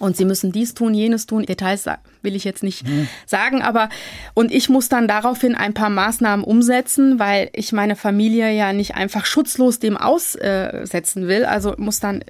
[0.00, 1.44] und sie müssen dies tun, jenes tun.
[1.44, 1.86] Details
[2.22, 3.08] will ich jetzt nicht mhm.
[3.26, 3.88] sagen, aber
[4.34, 8.94] und ich muss dann daraufhin ein paar Maßnahmen umsetzen, weil ich meine Familie ja nicht
[8.94, 11.44] einfach schutzlos dem aussetzen will.
[11.44, 12.24] Also muss dann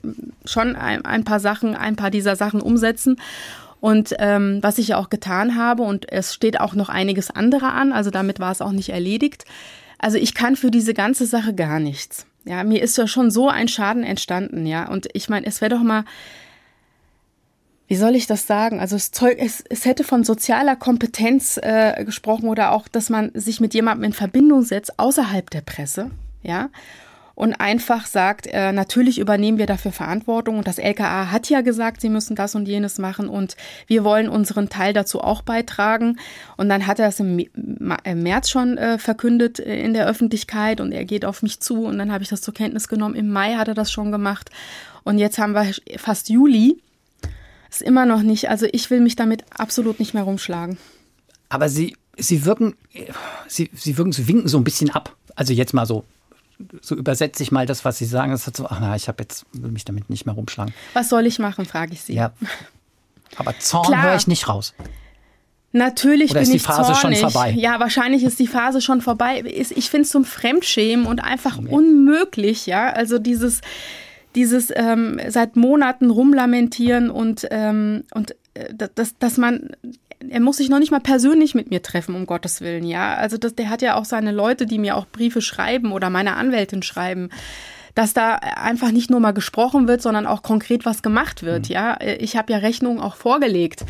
[0.46, 3.20] schon ein, ein paar Sachen, ein paar dieser Sachen umsetzen.
[3.80, 7.70] Und ähm, was ich ja auch getan habe, und es steht auch noch einiges andere
[7.72, 9.44] an, also damit war es auch nicht erledigt.
[9.98, 12.26] Also ich kann für diese ganze Sache gar nichts.
[12.44, 14.88] Ja, mir ist ja schon so ein Schaden entstanden, ja.
[14.88, 16.04] Und ich meine, es wäre doch mal
[17.88, 18.80] wie soll ich das sagen?
[18.80, 23.30] Also es, Zeug, es, es hätte von sozialer Kompetenz äh, gesprochen oder auch, dass man
[23.32, 26.10] sich mit jemandem in Verbindung setzt außerhalb der Presse,
[26.42, 26.68] ja,
[27.38, 32.00] und einfach sagt, äh, natürlich übernehmen wir dafür Verantwortung und das LKA hat ja gesagt,
[32.00, 36.18] sie müssen das und jenes machen und wir wollen unseren Teil dazu auch beitragen.
[36.56, 37.46] Und dann hat er es im,
[38.04, 41.98] März schon äh, verkündet äh, in der Öffentlichkeit und er geht auf mich zu und
[41.98, 43.14] dann habe ich das zur Kenntnis genommen.
[43.14, 44.50] Im Mai hat er das schon gemacht
[45.04, 46.82] und jetzt haben wir fast Juli
[47.70, 48.50] ist immer noch nicht.
[48.50, 50.76] Also ich will mich damit absolut nicht mehr rumschlagen.
[51.50, 52.74] Aber Sie, Sie wirken,
[53.46, 55.14] Sie, Sie wirken, Sie winken so ein bisschen ab.
[55.36, 56.02] Also jetzt mal so,
[56.80, 58.32] so übersetze ich mal das, was Sie sagen.
[58.32, 60.74] Das hat so, ach na, ich habe jetzt will mich damit nicht mehr rumschlagen.
[60.94, 62.14] Was soll ich machen, frage ich Sie.
[62.14, 62.32] Ja.
[63.36, 64.74] Aber Zorn höre ich nicht raus.
[65.72, 67.20] Natürlich Oder bin ist die ich Phase zornig.
[67.20, 67.50] schon vorbei?
[67.50, 69.42] Ja, wahrscheinlich ist die Phase schon vorbei.
[69.44, 72.90] Ich finde es zum Fremdschämen und einfach unmöglich, ja.
[72.90, 73.60] Also dieses,
[74.34, 78.34] dieses ähm, seit Monaten rumlamentieren und, ähm, und
[78.94, 79.70] dass, dass man
[80.30, 83.14] er muss sich noch nicht mal persönlich mit mir treffen, um Gottes Willen, ja.
[83.14, 86.34] Also das, der hat ja auch seine Leute, die mir auch Briefe schreiben oder meine
[86.34, 87.30] Anwältin schreiben,
[87.94, 91.74] dass da einfach nicht nur mal gesprochen wird, sondern auch konkret was gemacht wird, mhm.
[91.74, 91.98] ja.
[92.00, 93.84] Ich habe ja Rechnungen auch vorgelegt.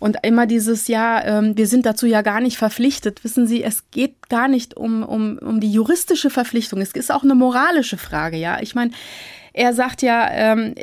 [0.00, 3.24] Und immer dieses, ja, ähm, wir sind dazu ja gar nicht verpflichtet.
[3.24, 6.80] Wissen Sie, es geht gar nicht um, um, um die juristische Verpflichtung.
[6.82, 8.60] Es ist auch eine moralische Frage, ja.
[8.60, 8.90] Ich meine,
[9.54, 10.74] er sagt ja, ähm,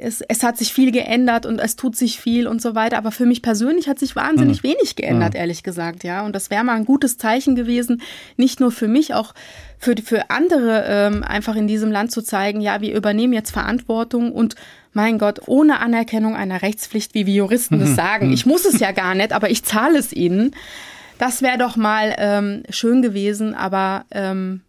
[0.00, 2.98] es, es hat sich viel geändert und es tut sich viel und so weiter.
[2.98, 4.68] Aber für mich persönlich hat sich wahnsinnig mhm.
[4.68, 5.40] wenig geändert, mhm.
[5.40, 6.24] ehrlich gesagt, ja.
[6.24, 8.02] Und das wäre mal ein gutes Zeichen gewesen,
[8.36, 9.34] nicht nur für mich, auch
[9.78, 14.32] für, für andere ähm, einfach in diesem Land zu zeigen, ja, wir übernehmen jetzt Verantwortung
[14.32, 14.54] und
[14.92, 17.94] mein Gott, ohne Anerkennung einer Rechtspflicht, wie wir Juristen das mhm.
[17.94, 18.26] sagen.
[18.28, 18.32] Mhm.
[18.32, 20.54] Ich muss es ja gar nicht, aber ich zahle es ihnen.
[21.18, 24.62] Das wäre doch mal ähm, schön gewesen, aber ähm,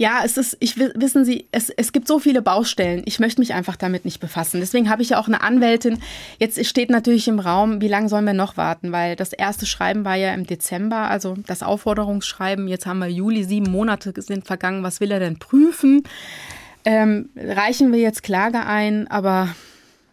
[0.00, 3.02] ja, es ist, ich wissen Sie, es, es gibt so viele Baustellen.
[3.04, 4.58] Ich möchte mich einfach damit nicht befassen.
[4.58, 5.98] Deswegen habe ich ja auch eine Anwältin.
[6.38, 8.92] Jetzt steht natürlich im Raum, wie lange sollen wir noch warten?
[8.92, 12.66] Weil das erste Schreiben war ja im Dezember, also das Aufforderungsschreiben.
[12.66, 14.82] Jetzt haben wir Juli, sieben Monate sind vergangen.
[14.82, 16.04] Was will er denn prüfen?
[16.86, 19.06] Ähm, reichen wir jetzt Klage ein?
[19.08, 19.54] Aber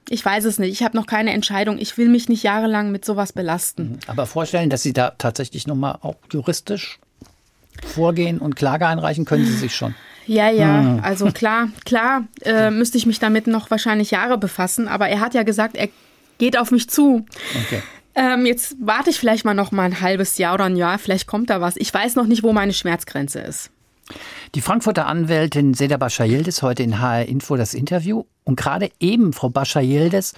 [0.09, 0.73] ich weiß es nicht.
[0.73, 1.77] Ich habe noch keine Entscheidung.
[1.77, 3.91] Ich will mich nicht jahrelang mit sowas belasten.
[3.91, 3.99] Mhm.
[4.07, 6.99] Aber vorstellen, dass Sie da tatsächlich nochmal auch juristisch
[7.85, 9.95] vorgehen und Klage einreichen können Sie sich schon.
[10.25, 10.99] Ja, ja, hm.
[11.03, 15.33] also klar, klar äh, müsste ich mich damit noch wahrscheinlich Jahre befassen, aber er hat
[15.33, 15.87] ja gesagt, er
[16.37, 17.25] geht auf mich zu.
[17.65, 17.81] Okay.
[18.13, 21.27] Ähm, jetzt warte ich vielleicht mal noch mal ein halbes Jahr oder ein Jahr, vielleicht
[21.27, 21.77] kommt da was.
[21.77, 23.69] Ich weiß noch nicht, wo meine Schmerzgrenze ist.
[24.55, 28.23] Die Frankfurter Anwältin Seda Bascha-Yildiz heute in HR Info das Interview.
[28.43, 30.33] Und gerade eben, Frau Bascha-Yildiz,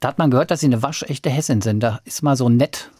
[0.00, 1.80] da hat man gehört, dass Sie eine waschechte Hessin sind.
[1.80, 2.90] Da ist mal so nett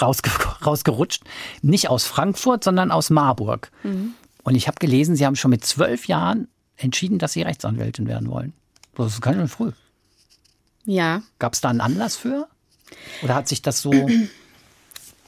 [0.00, 0.30] rausge
[0.64, 1.22] rausgerutscht.
[1.62, 3.70] Nicht aus Frankfurt, sondern aus Marburg.
[3.82, 4.14] Mhm.
[4.42, 8.30] Und ich habe gelesen, Sie haben schon mit zwölf Jahren entschieden, dass Sie Rechtsanwältin werden
[8.30, 8.52] wollen.
[8.94, 9.72] Das ist ganz schön früh.
[10.84, 11.22] Ja.
[11.38, 12.48] Gab es da einen Anlass für?
[13.22, 13.92] Oder hat sich das so.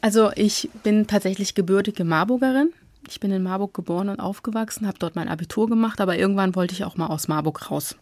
[0.00, 2.74] Also, ich bin tatsächlich gebürtige Marburgerin.
[3.08, 6.74] Ich bin in Marburg geboren und aufgewachsen, habe dort mein Abitur gemacht, aber irgendwann wollte
[6.74, 7.96] ich auch mal aus Marburg raus.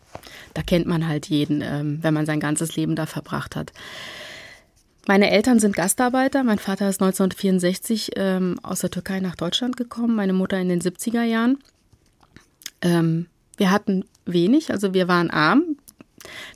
[0.55, 3.73] Da kennt man halt jeden, ähm, wenn man sein ganzes Leben da verbracht hat.
[5.07, 6.45] Meine Eltern sind Gastarbeiter.
[6.45, 10.81] Mein Vater ist 1964 ähm, aus der Türkei nach Deutschland gekommen, meine Mutter in den
[10.81, 11.59] 70er Jahren.
[12.83, 15.77] Ähm, wir hatten wenig, also wir waren arm.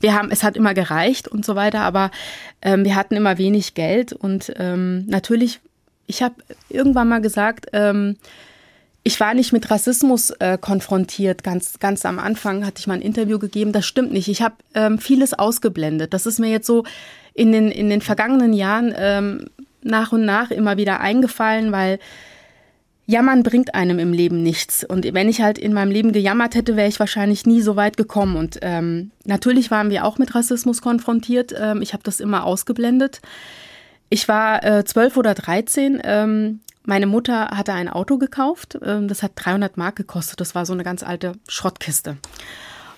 [0.00, 2.12] Wir haben, es hat immer gereicht und so weiter, aber
[2.62, 5.60] ähm, wir hatten immer wenig Geld und ähm, natürlich,
[6.06, 6.36] ich habe
[6.68, 8.16] irgendwann mal gesagt, ähm,
[9.02, 11.44] ich war nicht mit Rassismus äh, konfrontiert.
[11.44, 13.72] Ganz, ganz am Anfang hatte ich mal ein Interview gegeben.
[13.72, 14.26] Das stimmt nicht.
[14.26, 16.12] Ich habe ähm, vieles ausgeblendet.
[16.12, 16.82] Das ist mir jetzt so
[17.36, 19.46] in den, in den vergangenen Jahren ähm,
[19.82, 21.98] nach und nach immer wieder eingefallen, weil
[23.06, 24.82] Jammern bringt einem im Leben nichts.
[24.82, 27.96] Und wenn ich halt in meinem Leben gejammert hätte, wäre ich wahrscheinlich nie so weit
[27.96, 28.36] gekommen.
[28.36, 31.54] Und ähm, natürlich waren wir auch mit Rassismus konfrontiert.
[31.56, 33.20] Ähm, ich habe das immer ausgeblendet.
[34.08, 36.00] Ich war äh, zwölf oder dreizehn.
[36.02, 38.78] Ähm, meine Mutter hatte ein Auto gekauft.
[38.82, 40.40] Ähm, das hat 300 Mark gekostet.
[40.40, 42.16] Das war so eine ganz alte Schrottkiste.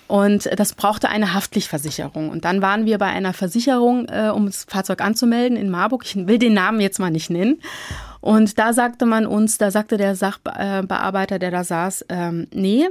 [0.09, 2.29] Und das brauchte eine Haftpflichtversicherung.
[2.29, 6.03] Und dann waren wir bei einer Versicherung, äh, um das Fahrzeug anzumelden in Marburg.
[6.03, 7.61] Ich will den Namen jetzt mal nicht nennen.
[8.19, 12.87] Und da sagte man uns, da sagte der Sachbearbeiter, der da saß, ähm, nee,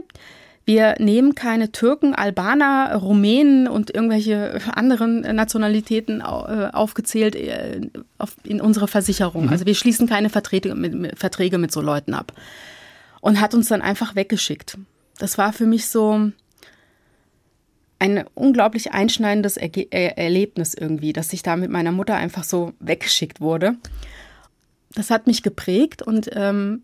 [0.69, 6.25] Wir nehmen keine Türken, Albaner, Rumänen und irgendwelche anderen Nationalitäten äh,
[6.75, 7.81] aufgezählt äh,
[8.45, 9.47] in unsere Versicherung.
[9.47, 9.49] Mhm.
[9.49, 12.35] Also wir schließen keine Verträge mit, Verträge mit so Leuten ab.
[13.23, 14.77] Und hat uns dann einfach weggeschickt.
[15.19, 16.33] Das war für mich so
[17.99, 23.41] ein unglaublich einschneidendes Erge Erlebnis irgendwie, dass ich da mit meiner Mutter einfach so weggeschickt
[23.41, 23.75] wurde.
[24.95, 26.83] Das hat mich geprägt und ähm,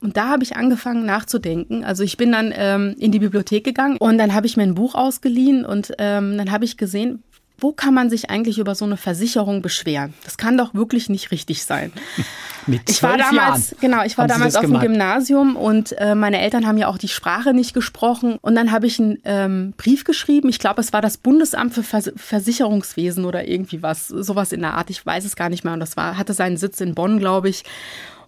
[0.00, 1.82] und da habe ich angefangen nachzudenken.
[1.82, 4.74] Also ich bin dann ähm, in die Bibliothek gegangen und dann habe ich mir ein
[4.74, 7.22] Buch ausgeliehen und ähm, dann habe ich gesehen,
[7.58, 10.12] wo kann man sich eigentlich über so eine Versicherung beschweren?
[10.24, 11.92] Das kann doch wirklich nicht richtig sein.
[12.66, 16.40] Mit ich war damals, Jahren genau, ich war damals auf dem Gymnasium und äh, meine
[16.40, 18.38] Eltern haben ja auch die Sprache nicht gesprochen.
[18.40, 20.48] Und dann habe ich einen ähm, Brief geschrieben.
[20.48, 24.74] Ich glaube, es war das Bundesamt für Vers Versicherungswesen oder irgendwie was, sowas in der
[24.74, 24.88] Art.
[24.88, 25.74] Ich weiß es gar nicht mehr.
[25.74, 27.64] Und das war, hatte seinen Sitz in Bonn, glaube ich.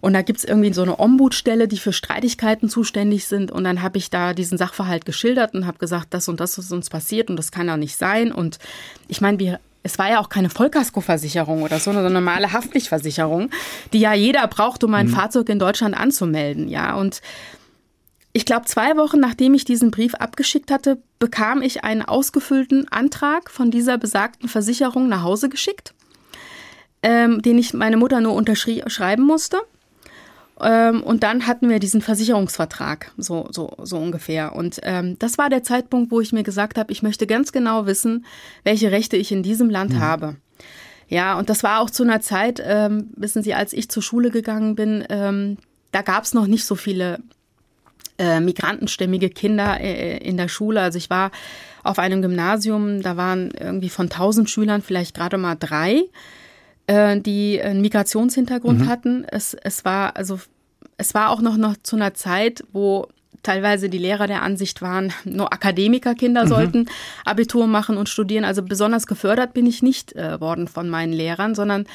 [0.01, 3.51] Und da gibt es irgendwie so eine Ombudsstelle, die für Streitigkeiten zuständig sind.
[3.51, 6.71] Und dann habe ich da diesen Sachverhalt geschildert und habe gesagt, das und das ist
[6.71, 8.31] uns passiert und das kann ja nicht sein.
[8.31, 8.59] Und
[9.07, 13.49] ich meine, wir es war ja auch keine Vollkaskoversicherung oder so, eine normale Haftpflichtversicherung,
[13.93, 15.11] die ja jeder braucht, um ein mhm.
[15.11, 16.67] Fahrzeug in Deutschland anzumelden.
[16.67, 17.21] Ja, und
[18.33, 23.49] ich glaube, zwei Wochen nachdem ich diesen Brief abgeschickt hatte, bekam ich einen ausgefüllten Antrag
[23.49, 25.93] von dieser besagten Versicherung nach Hause geschickt,
[27.01, 29.57] ähm, den ich meine Mutter nur unterschreiben musste.
[30.59, 34.55] Ähm, und dann hatten wir diesen Versicherungsvertrag, so, so, so ungefähr.
[34.55, 37.85] Und ähm, das war der Zeitpunkt, wo ich mir gesagt habe, ich möchte ganz genau
[37.85, 38.25] wissen,
[38.63, 39.99] welche Rechte ich in diesem Land mhm.
[39.99, 40.35] habe.
[41.09, 44.29] Ja, und das war auch zu einer Zeit, ähm, wissen Sie, als ich zur Schule
[44.29, 45.57] gegangen bin, ähm,
[45.91, 47.19] da gab es noch nicht so viele
[48.17, 50.81] äh, migrantenstämmige Kinder äh, in der Schule.
[50.81, 51.31] Also ich war
[51.83, 56.03] auf einem Gymnasium, da waren irgendwie von 1000 Schülern vielleicht gerade mal drei
[56.87, 58.87] äh, die einen Migrationshintergrund mhm.
[58.87, 59.25] hatten.
[59.29, 60.39] Es, es war also
[60.97, 63.07] es war auch noch, noch zu einer Zeit, wo
[63.43, 66.49] teilweise die Lehrer der Ansicht waren, nur Akademikerkinder mhm.
[66.49, 66.85] sollten
[67.25, 68.43] Abitur machen und studieren.
[68.43, 71.85] Also besonders gefördert bin ich nicht äh, worden von meinen Lehrern, sondern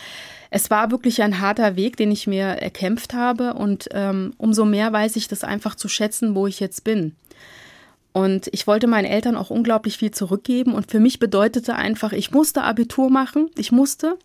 [0.51, 3.55] es war wirklich ein harter Weg, den ich mir erkämpft habe.
[3.55, 7.17] Und ähm, umso mehr weiß ich das einfach zu schätzen, wo ich jetzt bin.
[8.13, 10.75] Und ich wollte meinen Eltern auch unglaublich viel zurückgeben.
[10.75, 13.51] Und für mich bedeutete einfach, ich musste Abitur machen.
[13.57, 14.19] Ich musste.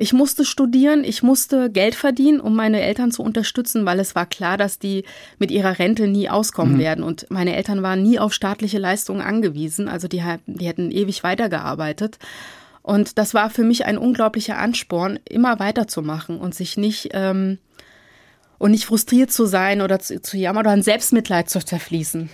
[0.00, 4.26] Ich musste studieren, ich musste Geld verdienen, um meine Eltern zu unterstützen, weil es war
[4.26, 5.04] klar, dass die
[5.40, 6.78] mit ihrer Rente nie auskommen mhm.
[6.78, 7.04] werden.
[7.04, 9.88] Und meine Eltern waren nie auf staatliche Leistungen angewiesen.
[9.88, 12.18] Also die, die hätten ewig weitergearbeitet.
[12.82, 17.58] Und das war für mich ein unglaublicher Ansporn, immer weiterzumachen und sich nicht ähm,
[18.58, 22.30] und nicht frustriert zu sein oder zu, zu jammern oder in Selbstmitleid zu zerfließen.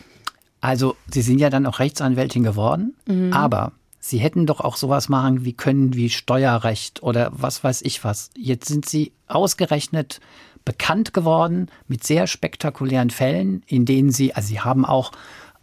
[0.60, 3.32] Also Sie sind ja dann auch Rechtsanwältin geworden, mhm.
[3.32, 3.72] aber
[4.06, 8.28] Sie hätten doch auch sowas machen wie können wie Steuerrecht oder was weiß ich was.
[8.36, 10.20] Jetzt sind Sie ausgerechnet
[10.66, 15.12] bekannt geworden mit sehr spektakulären Fällen, in denen Sie, also Sie haben auch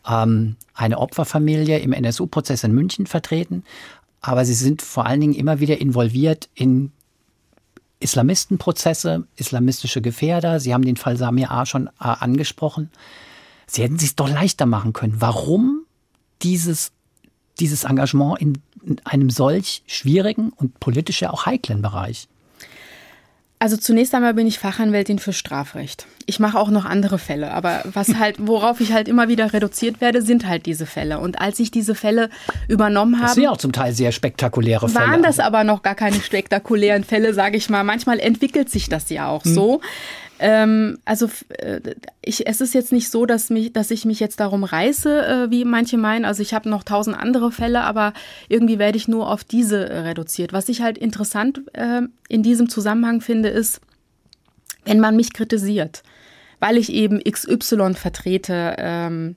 [0.09, 3.63] ähm, eine Opferfamilie im NSU-Prozess in München vertreten,
[4.21, 6.91] aber Sie sind vor allen Dingen immer wieder involviert in
[7.99, 10.59] Islamistenprozesse, islamistische Gefährder.
[10.59, 11.67] Sie haben den Fall Samir A.
[11.67, 12.89] schon äh, angesprochen.
[13.67, 15.17] Sie hätten es doch leichter machen können.
[15.21, 15.85] Warum
[16.41, 16.91] dieses
[17.59, 22.27] dieses Engagement in, in einem solch schwierigen und politisch ja auch heiklen Bereich?
[23.61, 26.07] Also zunächst einmal bin ich Fachanwältin für Strafrecht.
[26.25, 30.01] Ich mache auch noch andere Fälle, aber was halt, worauf ich halt immer wieder reduziert
[30.01, 31.19] werde, sind halt diese Fälle.
[31.19, 32.31] Und als ich diese Fälle
[32.67, 35.05] übernommen habe, das sind ja auch zum Teil sehr spektakuläre Fälle.
[35.05, 37.83] Waren das aber noch gar keine spektakulären Fälle, sage ich mal.
[37.83, 39.53] Manchmal entwickelt sich das ja auch hm.
[39.53, 39.81] so.
[40.41, 41.79] Ähm, also äh,
[42.23, 45.51] ich, es ist jetzt nicht so, dass, mich, dass ich mich jetzt darum reiße, äh,
[45.51, 46.25] wie manche meinen.
[46.25, 48.13] Also ich habe noch tausend andere Fälle, aber
[48.49, 50.51] irgendwie werde ich nur auf diese äh, reduziert.
[50.51, 53.81] Was ich halt interessant äh, in diesem Zusammenhang finde, ist,
[54.83, 56.01] wenn man mich kritisiert,
[56.59, 58.75] weil ich eben XY vertrete.
[58.79, 59.35] Ähm,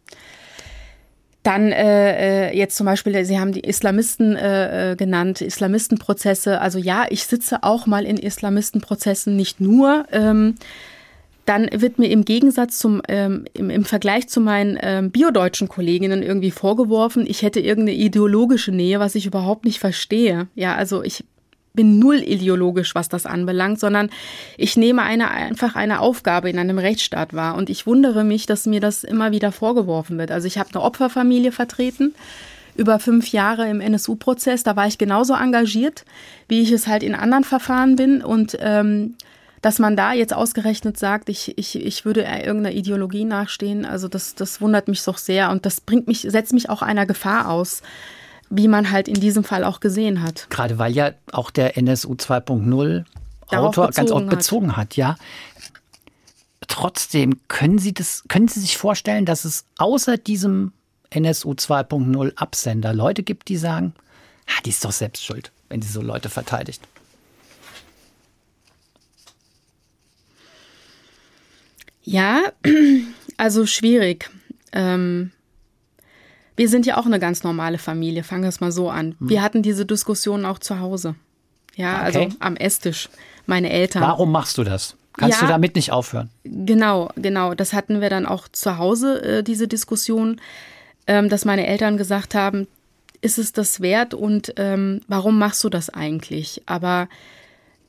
[1.42, 6.62] dann äh, äh, jetzt zum Beispiel, Sie haben die Islamisten äh, genannt, Islamistenprozesse.
[6.62, 10.06] Also ja, ich sitze auch mal in Islamistenprozessen, nicht nur.
[10.10, 10.54] Ähm,
[11.44, 16.22] dann wird mir im Gegensatz zum, ähm, im, im Vergleich zu meinen ähm, biodeutschen Kolleginnen
[16.22, 20.48] irgendwie vorgeworfen, ich hätte irgendeine ideologische Nähe, was ich überhaupt nicht verstehe.
[20.54, 21.24] Ja, also ich
[21.74, 24.08] bin null ideologisch, was das anbelangt, sondern
[24.56, 27.56] ich nehme eine, einfach eine Aufgabe in einem Rechtsstaat wahr.
[27.56, 30.30] Und ich wundere mich, dass mir das immer wieder vorgeworfen wird.
[30.30, 32.14] Also ich habe eine Opferfamilie vertreten
[32.76, 34.62] über fünf Jahre im NSU-Prozess.
[34.62, 36.04] Da war ich genauso engagiert,
[36.48, 38.22] wie ich es halt in anderen Verfahren bin.
[38.22, 39.14] Und ähm,
[39.64, 44.34] dass man da jetzt ausgerechnet sagt, ich, ich, ich würde irgendeiner Ideologie nachstehen, also das,
[44.34, 47.80] das wundert mich doch sehr und das bringt mich, setzt mich auch einer Gefahr aus,
[48.50, 50.48] wie man halt in diesem Fall auch gesehen hat.
[50.50, 53.04] Gerade weil ja auch der NSU 2.0
[53.52, 55.16] Autor ganz oft bezogen hat, ja.
[56.68, 60.74] trotzdem, können Sie das, können Sie sich vorstellen, dass es außer diesem
[61.08, 63.94] NSU 2.0 Absender Leute gibt, die sagen,
[64.46, 66.82] ah, die ist doch selbst schuld, wenn sie so Leute verteidigt?
[72.04, 72.42] Ja,
[73.36, 74.30] also schwierig.
[74.72, 75.32] Ähm,
[76.56, 79.16] wir sind ja auch eine ganz normale Familie, fangen wir es mal so an.
[79.18, 79.28] Hm.
[79.28, 81.16] Wir hatten diese Diskussion auch zu Hause.
[81.74, 82.26] Ja, also okay.
[82.26, 83.08] also am Esstisch.
[83.46, 84.02] Meine Eltern.
[84.02, 84.96] Warum machst du das?
[85.16, 86.30] Kannst ja, du damit nicht aufhören?
[86.44, 87.54] Genau, genau.
[87.54, 90.40] Das hatten wir dann auch zu Hause, äh, diese Diskussion,
[91.06, 92.66] ähm, dass meine Eltern gesagt haben,
[93.20, 96.62] ist es das wert und ähm, warum machst du das eigentlich?
[96.66, 97.08] Aber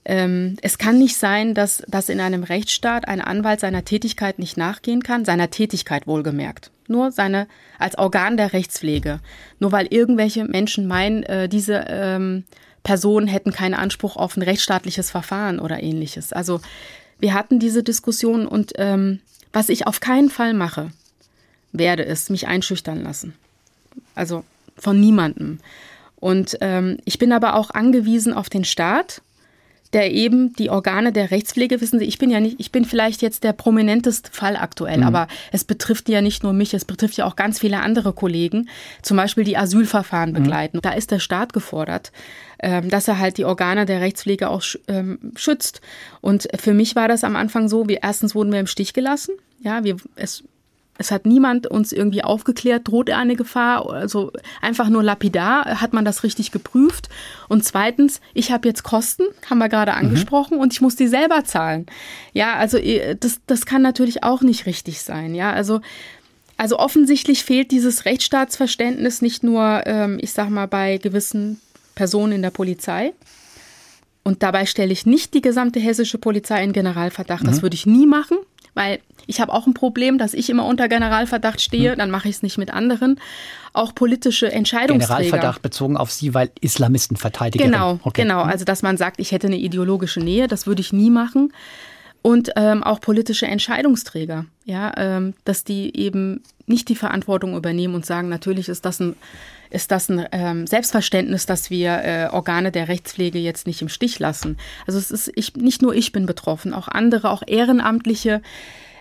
[0.06, 4.56] ähm, es kann nicht sein, dass, dass in einem Rechtsstaat ein Anwalt seiner Tätigkeit nicht
[4.56, 6.72] nachgehen kann, seiner Tätigkeit wohlgemerkt.
[6.88, 7.48] Nur seine,
[7.80, 9.20] als Organ der Rechtspflege.
[9.60, 12.44] Nur weil irgendwelche Menschen meinen, äh, diese ähm,
[12.84, 16.32] Personen hätten keinen Anspruch auf ein rechtsstaatliches Verfahren oder ähnliches.
[16.32, 16.62] Also
[17.20, 20.92] wir hatten diese Diskussion und ähm, was ich auf keinen Fall mache,
[21.72, 23.34] werde es mich einschüchtern lassen.
[24.14, 24.44] Also
[24.78, 25.60] von niemandem.
[26.18, 29.22] Und ähm, ich bin aber auch angewiesen auf den Staat,
[29.96, 33.22] der eben die Organe der Rechtspflege, wissen Sie, ich bin ja nicht, ich bin vielleicht
[33.22, 35.04] jetzt der prominenteste Fall aktuell, mhm.
[35.04, 38.68] aber es betrifft ja nicht nur mich, es betrifft ja auch ganz viele andere Kollegen,
[39.02, 40.36] zum Beispiel die Asylverfahren mhm.
[40.36, 40.78] begleiten.
[40.78, 40.82] Mhm.
[40.82, 42.12] Da ist der Staat gefordert,
[42.60, 45.80] ähm, dass er halt die Organe der Rechtspflege auch ähm, schützt.
[46.20, 49.36] Und für mich war das am Anfang so, wie erstens wurden wir im Stich gelassen.
[49.62, 50.44] Ja, wir, es
[50.98, 53.90] es hat niemand uns irgendwie aufgeklärt, droht er eine Gefahr?
[53.90, 54.32] Also
[54.62, 57.10] einfach nur lapidar, hat man das richtig geprüft?
[57.50, 59.98] Und zweitens, ich habe jetzt Kosten, haben wir gerade mhm.
[59.98, 60.62] angesprochen, mhm.
[60.62, 61.86] und ich muss die selber zahlen.
[62.34, 65.36] Ja, also äh, das, das kann natürlich auch nicht richtig sein.
[65.36, 65.82] Ja, also
[66.58, 71.60] also offensichtlich fehlt dieses Rechtsstaatsverständnis nicht nur, ähm, ich sag mal, bei gewissen
[71.96, 73.12] Personen in der Polizei.
[74.24, 77.44] Und dabei stelle ich nicht die gesamte hessische Polizei in Generalverdacht.
[77.44, 77.48] Mhm.
[77.48, 78.38] Das würde ich nie machen
[78.76, 81.98] weil ich habe auch ein Problem, dass ich immer unter Generalverdacht stehe, hm.
[81.98, 83.20] dann mache ich es nicht mit anderen.
[83.74, 85.22] Auch politische Entscheidungsträger.
[85.22, 87.64] Generalverdacht bezogen auf Sie, weil Islamisten verteidigen.
[87.64, 88.22] Genau, okay.
[88.22, 88.44] genau.
[88.44, 88.50] Hm.
[88.50, 91.52] Also dass man sagt, ich hätte eine ideologische Nähe, das würde ich nie machen.
[92.22, 98.06] Und ähm, auch politische Entscheidungsträger, ja, ähm, dass die eben nicht die Verantwortung übernehmen und
[98.06, 99.16] sagen, natürlich ist das ein
[99.76, 104.18] ist das ein ähm, Selbstverständnis, dass wir äh, Organe der Rechtspflege jetzt nicht im Stich
[104.20, 104.58] lassen.
[104.88, 108.42] Also es ist ich, nicht nur ich bin betroffen, auch andere, auch Ehrenamtliche.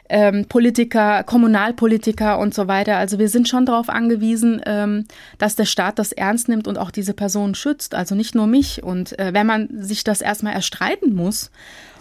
[0.06, 2.98] Ähm, Politiker, Kommunalpolitiker und so weiter.
[2.98, 5.06] Also wir sind schon darauf angewiesen, ähm,
[5.38, 7.94] dass der Staat das ernst nimmt und auch diese Personen schützt.
[7.94, 8.82] Also nicht nur mich.
[8.82, 11.50] Und äh, wenn man sich das erstmal erstreiten muss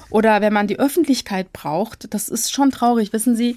[0.10, 3.14] oder wenn man die Öffentlichkeit braucht, das ist schon traurig.
[3.14, 3.56] Wissen Sie,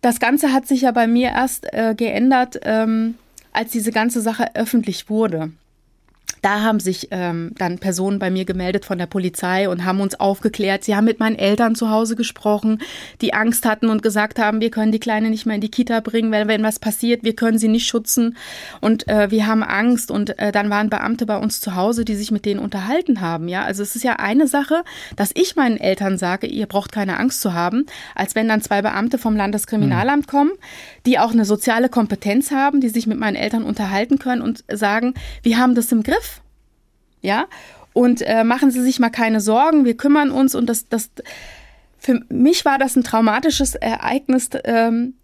[0.00, 3.14] das Ganze hat sich ja bei mir erst äh, geändert, ähm,
[3.54, 5.52] als diese ganze Sache öffentlich wurde
[6.44, 10.20] da haben sich ähm, dann Personen bei mir gemeldet von der Polizei und haben uns
[10.20, 10.84] aufgeklärt.
[10.84, 12.82] Sie haben mit meinen Eltern zu Hause gesprochen,
[13.22, 16.00] die Angst hatten und gesagt haben, wir können die Kleine nicht mehr in die Kita
[16.00, 18.36] bringen, weil wenn was passiert, wir können sie nicht schützen
[18.82, 20.10] und äh, wir haben Angst.
[20.10, 23.48] Und äh, dann waren Beamte bei uns zu Hause, die sich mit denen unterhalten haben.
[23.48, 24.84] Ja, also es ist ja eine Sache,
[25.16, 28.82] dass ich meinen Eltern sage, ihr braucht keine Angst zu haben, als wenn dann zwei
[28.82, 30.30] Beamte vom Landeskriminalamt mhm.
[30.30, 30.52] kommen,
[31.06, 35.14] die auch eine soziale Kompetenz haben, die sich mit meinen Eltern unterhalten können und sagen,
[35.42, 36.33] wir haben das im Griff
[37.24, 37.46] ja.
[37.92, 40.54] Und äh, machen Sie sich mal keine Sorgen, wir kümmern uns.
[40.54, 41.10] Und das, das,
[41.98, 45.14] für mich war das ein traumatisches Ereignis, ähm,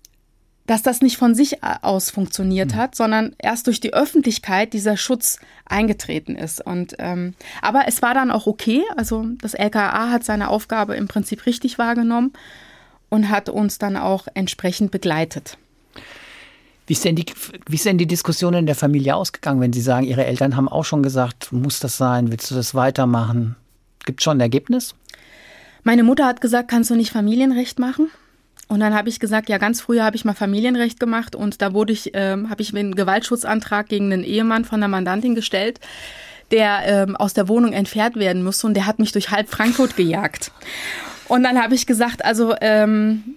[0.67, 2.77] dass das nicht von sich aus funktioniert mhm.
[2.77, 6.65] hat, sondern erst durch die Öffentlichkeit dieser Schutz eingetreten ist.
[6.65, 8.83] Und ähm, aber es war dann auch okay.
[8.97, 12.33] Also das LKA hat seine Aufgabe im Prinzip richtig wahrgenommen
[13.09, 15.59] und hat uns dann auch entsprechend begleitet.
[16.91, 17.25] Wie ist, denn die,
[17.69, 20.69] wie ist denn die Diskussion in der Familie ausgegangen, wenn Sie sagen, Ihre Eltern haben
[20.69, 23.55] auch schon gesagt, muss das sein, willst du das weitermachen?
[24.05, 24.97] Gibt es schon ein Ergebnis?
[25.85, 28.11] Meine Mutter hat gesagt, kannst du nicht Familienrecht machen?
[28.67, 31.75] Und dann habe ich gesagt, ja, ganz früher habe ich mal Familienrecht gemacht und da
[31.75, 35.79] wurde ich, äh, habe ich einen Gewaltschutzantrag gegen einen Ehemann von der Mandantin gestellt,
[36.51, 39.95] der ähm, aus der Wohnung entfernt werden musste und der hat mich durch halb Frankfurt
[39.95, 40.51] gejagt.
[41.29, 43.37] Und dann habe ich gesagt, also ähm,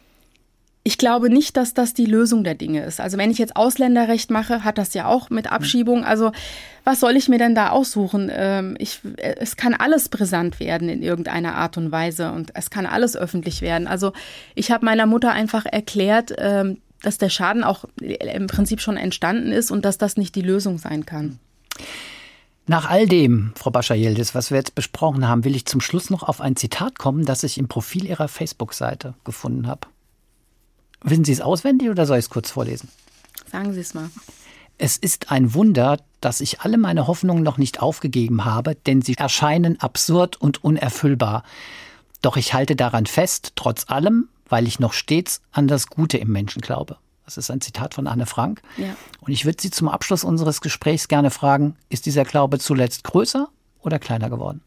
[0.85, 2.99] ich glaube nicht, dass das die Lösung der Dinge ist.
[2.99, 6.03] Also wenn ich jetzt Ausländerrecht mache, hat das ja auch mit Abschiebung.
[6.03, 6.33] Also
[6.83, 8.29] was soll ich mir denn da aussuchen?
[8.33, 12.85] Ähm, ich, es kann alles brisant werden in irgendeiner Art und Weise und es kann
[12.85, 13.87] alles öffentlich werden.
[13.87, 14.11] Also
[14.55, 19.53] ich habe meiner Mutter einfach erklärt, ähm, dass der Schaden auch im Prinzip schon entstanden
[19.53, 21.39] ist und dass das nicht die Lösung sein kann.
[22.65, 26.23] Nach all dem, Frau Bascha-Yildiz, was wir jetzt besprochen haben, will ich zum Schluss noch
[26.23, 29.87] auf ein Zitat kommen, das ich im Profil Ihrer Facebook-Seite gefunden habe.
[31.03, 32.89] Wissen Sie es auswendig oder soll ich es kurz vorlesen?
[33.51, 34.09] Sagen Sie es mal.
[34.77, 39.15] Es ist ein Wunder, dass ich alle meine Hoffnungen noch nicht aufgegeben habe, denn sie
[39.15, 41.43] erscheinen absurd und unerfüllbar.
[42.21, 46.31] Doch ich halte daran fest, trotz allem, weil ich noch stets an das Gute im
[46.31, 46.97] Menschen glaube.
[47.25, 48.61] Das ist ein Zitat von Anne Frank.
[48.77, 48.95] Ja.
[49.21, 53.49] Und ich würde Sie zum Abschluss unseres Gesprächs gerne fragen, ist dieser Glaube zuletzt größer
[53.81, 54.61] oder kleiner geworden?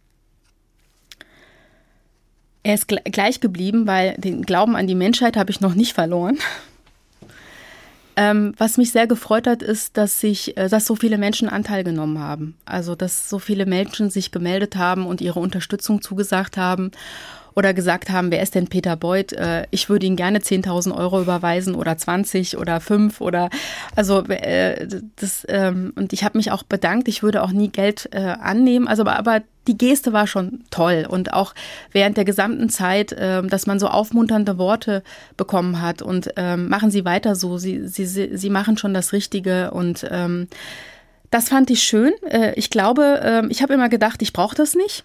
[2.66, 6.38] Er ist gleich geblieben, weil den Glauben an die Menschheit habe ich noch nicht verloren.
[8.18, 11.84] Ähm, was mich sehr gefreut hat, ist, dass sich, äh, dass so viele Menschen Anteil
[11.84, 12.56] genommen haben.
[12.64, 16.92] Also, dass so viele Menschen sich gemeldet haben und ihre Unterstützung zugesagt haben
[17.56, 19.32] oder gesagt haben, wer ist denn Peter Beuth?
[19.32, 23.48] Äh, ich würde ihm gerne 10.000 Euro überweisen oder 20 oder 5 oder
[23.96, 24.86] also äh,
[25.16, 27.08] das ähm, und ich habe mich auch bedankt.
[27.08, 28.86] Ich würde auch nie Geld äh, annehmen.
[28.86, 31.54] Also aber, aber die Geste war schon toll und auch
[31.92, 35.02] während der gesamten Zeit, äh, dass man so aufmunternde Worte
[35.38, 39.70] bekommen hat und ähm, machen Sie weiter so, Sie, Sie, Sie machen schon das Richtige
[39.70, 40.48] und ähm,
[41.30, 42.12] das fand ich schön.
[42.54, 45.04] Ich glaube, ich habe immer gedacht, ich brauche das nicht.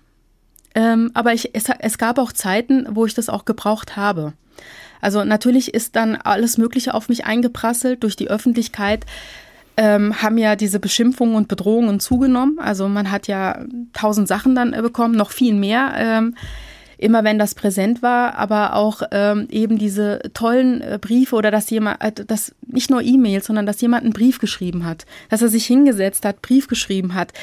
[0.76, 4.34] Ähm, aber ich, es, es gab auch Zeiten, wo ich das auch gebraucht habe.
[5.02, 9.06] Also natürlich ist dann alles Mögliche auf mich eingeprasselt durch die Öffentlichkeit.
[9.78, 12.60] Ähm, haben ja diese Beschimpfungen und Bedrohungen zugenommen.
[12.60, 15.94] Also man hat ja tausend Sachen dann äh, bekommen, noch viel mehr.
[15.98, 16.36] Ähm,
[17.02, 21.70] immer wenn das präsent war, aber auch ähm, eben diese tollen äh, Briefe oder dass
[21.72, 25.48] jemand, äh, das nicht nur E-Mails, sondern dass jemand einen Brief geschrieben hat, dass er
[25.48, 27.34] sich hingesetzt hat, Brief geschrieben hat,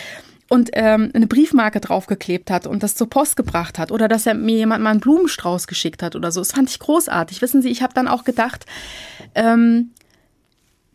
[0.48, 4.34] und ähm, eine Briefmarke draufgeklebt hat und das zur Post gebracht hat oder dass er
[4.34, 6.40] mir jemand mal einen Blumenstrauß geschickt hat oder so.
[6.40, 7.42] Das fand ich großartig.
[7.42, 8.64] Wissen Sie, ich habe dann auch gedacht,
[9.34, 9.90] ähm,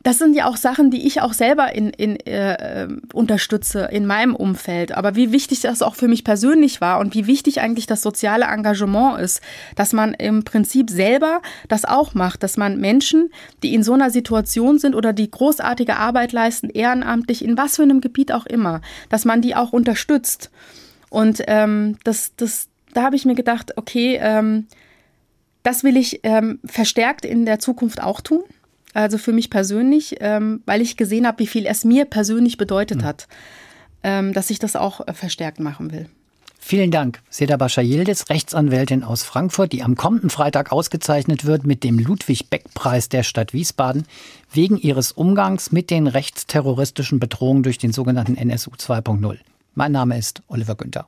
[0.03, 4.35] das sind ja auch Sachen, die ich auch selber in, in, äh, unterstütze in meinem
[4.35, 4.91] Umfeld.
[4.91, 8.45] Aber wie wichtig das auch für mich persönlich war und wie wichtig eigentlich das soziale
[8.45, 9.41] Engagement ist,
[9.77, 13.29] dass man im Prinzip selber das auch macht, dass man Menschen,
[13.63, 17.83] die in so einer Situation sind oder die großartige Arbeit leisten, ehrenamtlich, in was für
[17.83, 20.51] einem Gebiet auch immer, dass man die auch unterstützt.
[21.09, 24.67] Und ähm, das, das, da habe ich mir gedacht, okay, ähm,
[25.61, 28.43] das will ich ähm, verstärkt in der Zukunft auch tun
[28.93, 33.01] also für mich persönlich, ähm, weil ich gesehen habe, wie viel es mir persönlich bedeutet
[33.01, 33.05] mhm.
[33.05, 33.27] hat,
[34.03, 36.07] ähm, dass ich das auch äh, verstärkt machen will.
[36.65, 41.99] Vielen Dank, Seda Bascha-Yildiz, Rechtsanwältin aus Frankfurt, die am kommenden Freitag ausgezeichnet wird mit dem
[41.99, 44.05] Ludwig-Beck-Preis der Stadt Wiesbaden
[44.49, 49.39] wegen ihres Umgangs mit den rechtsterroristischen Bedrohungen durch den sogenannten NSU 2.0.
[49.75, 51.07] Mein Name ist Oliver Günther.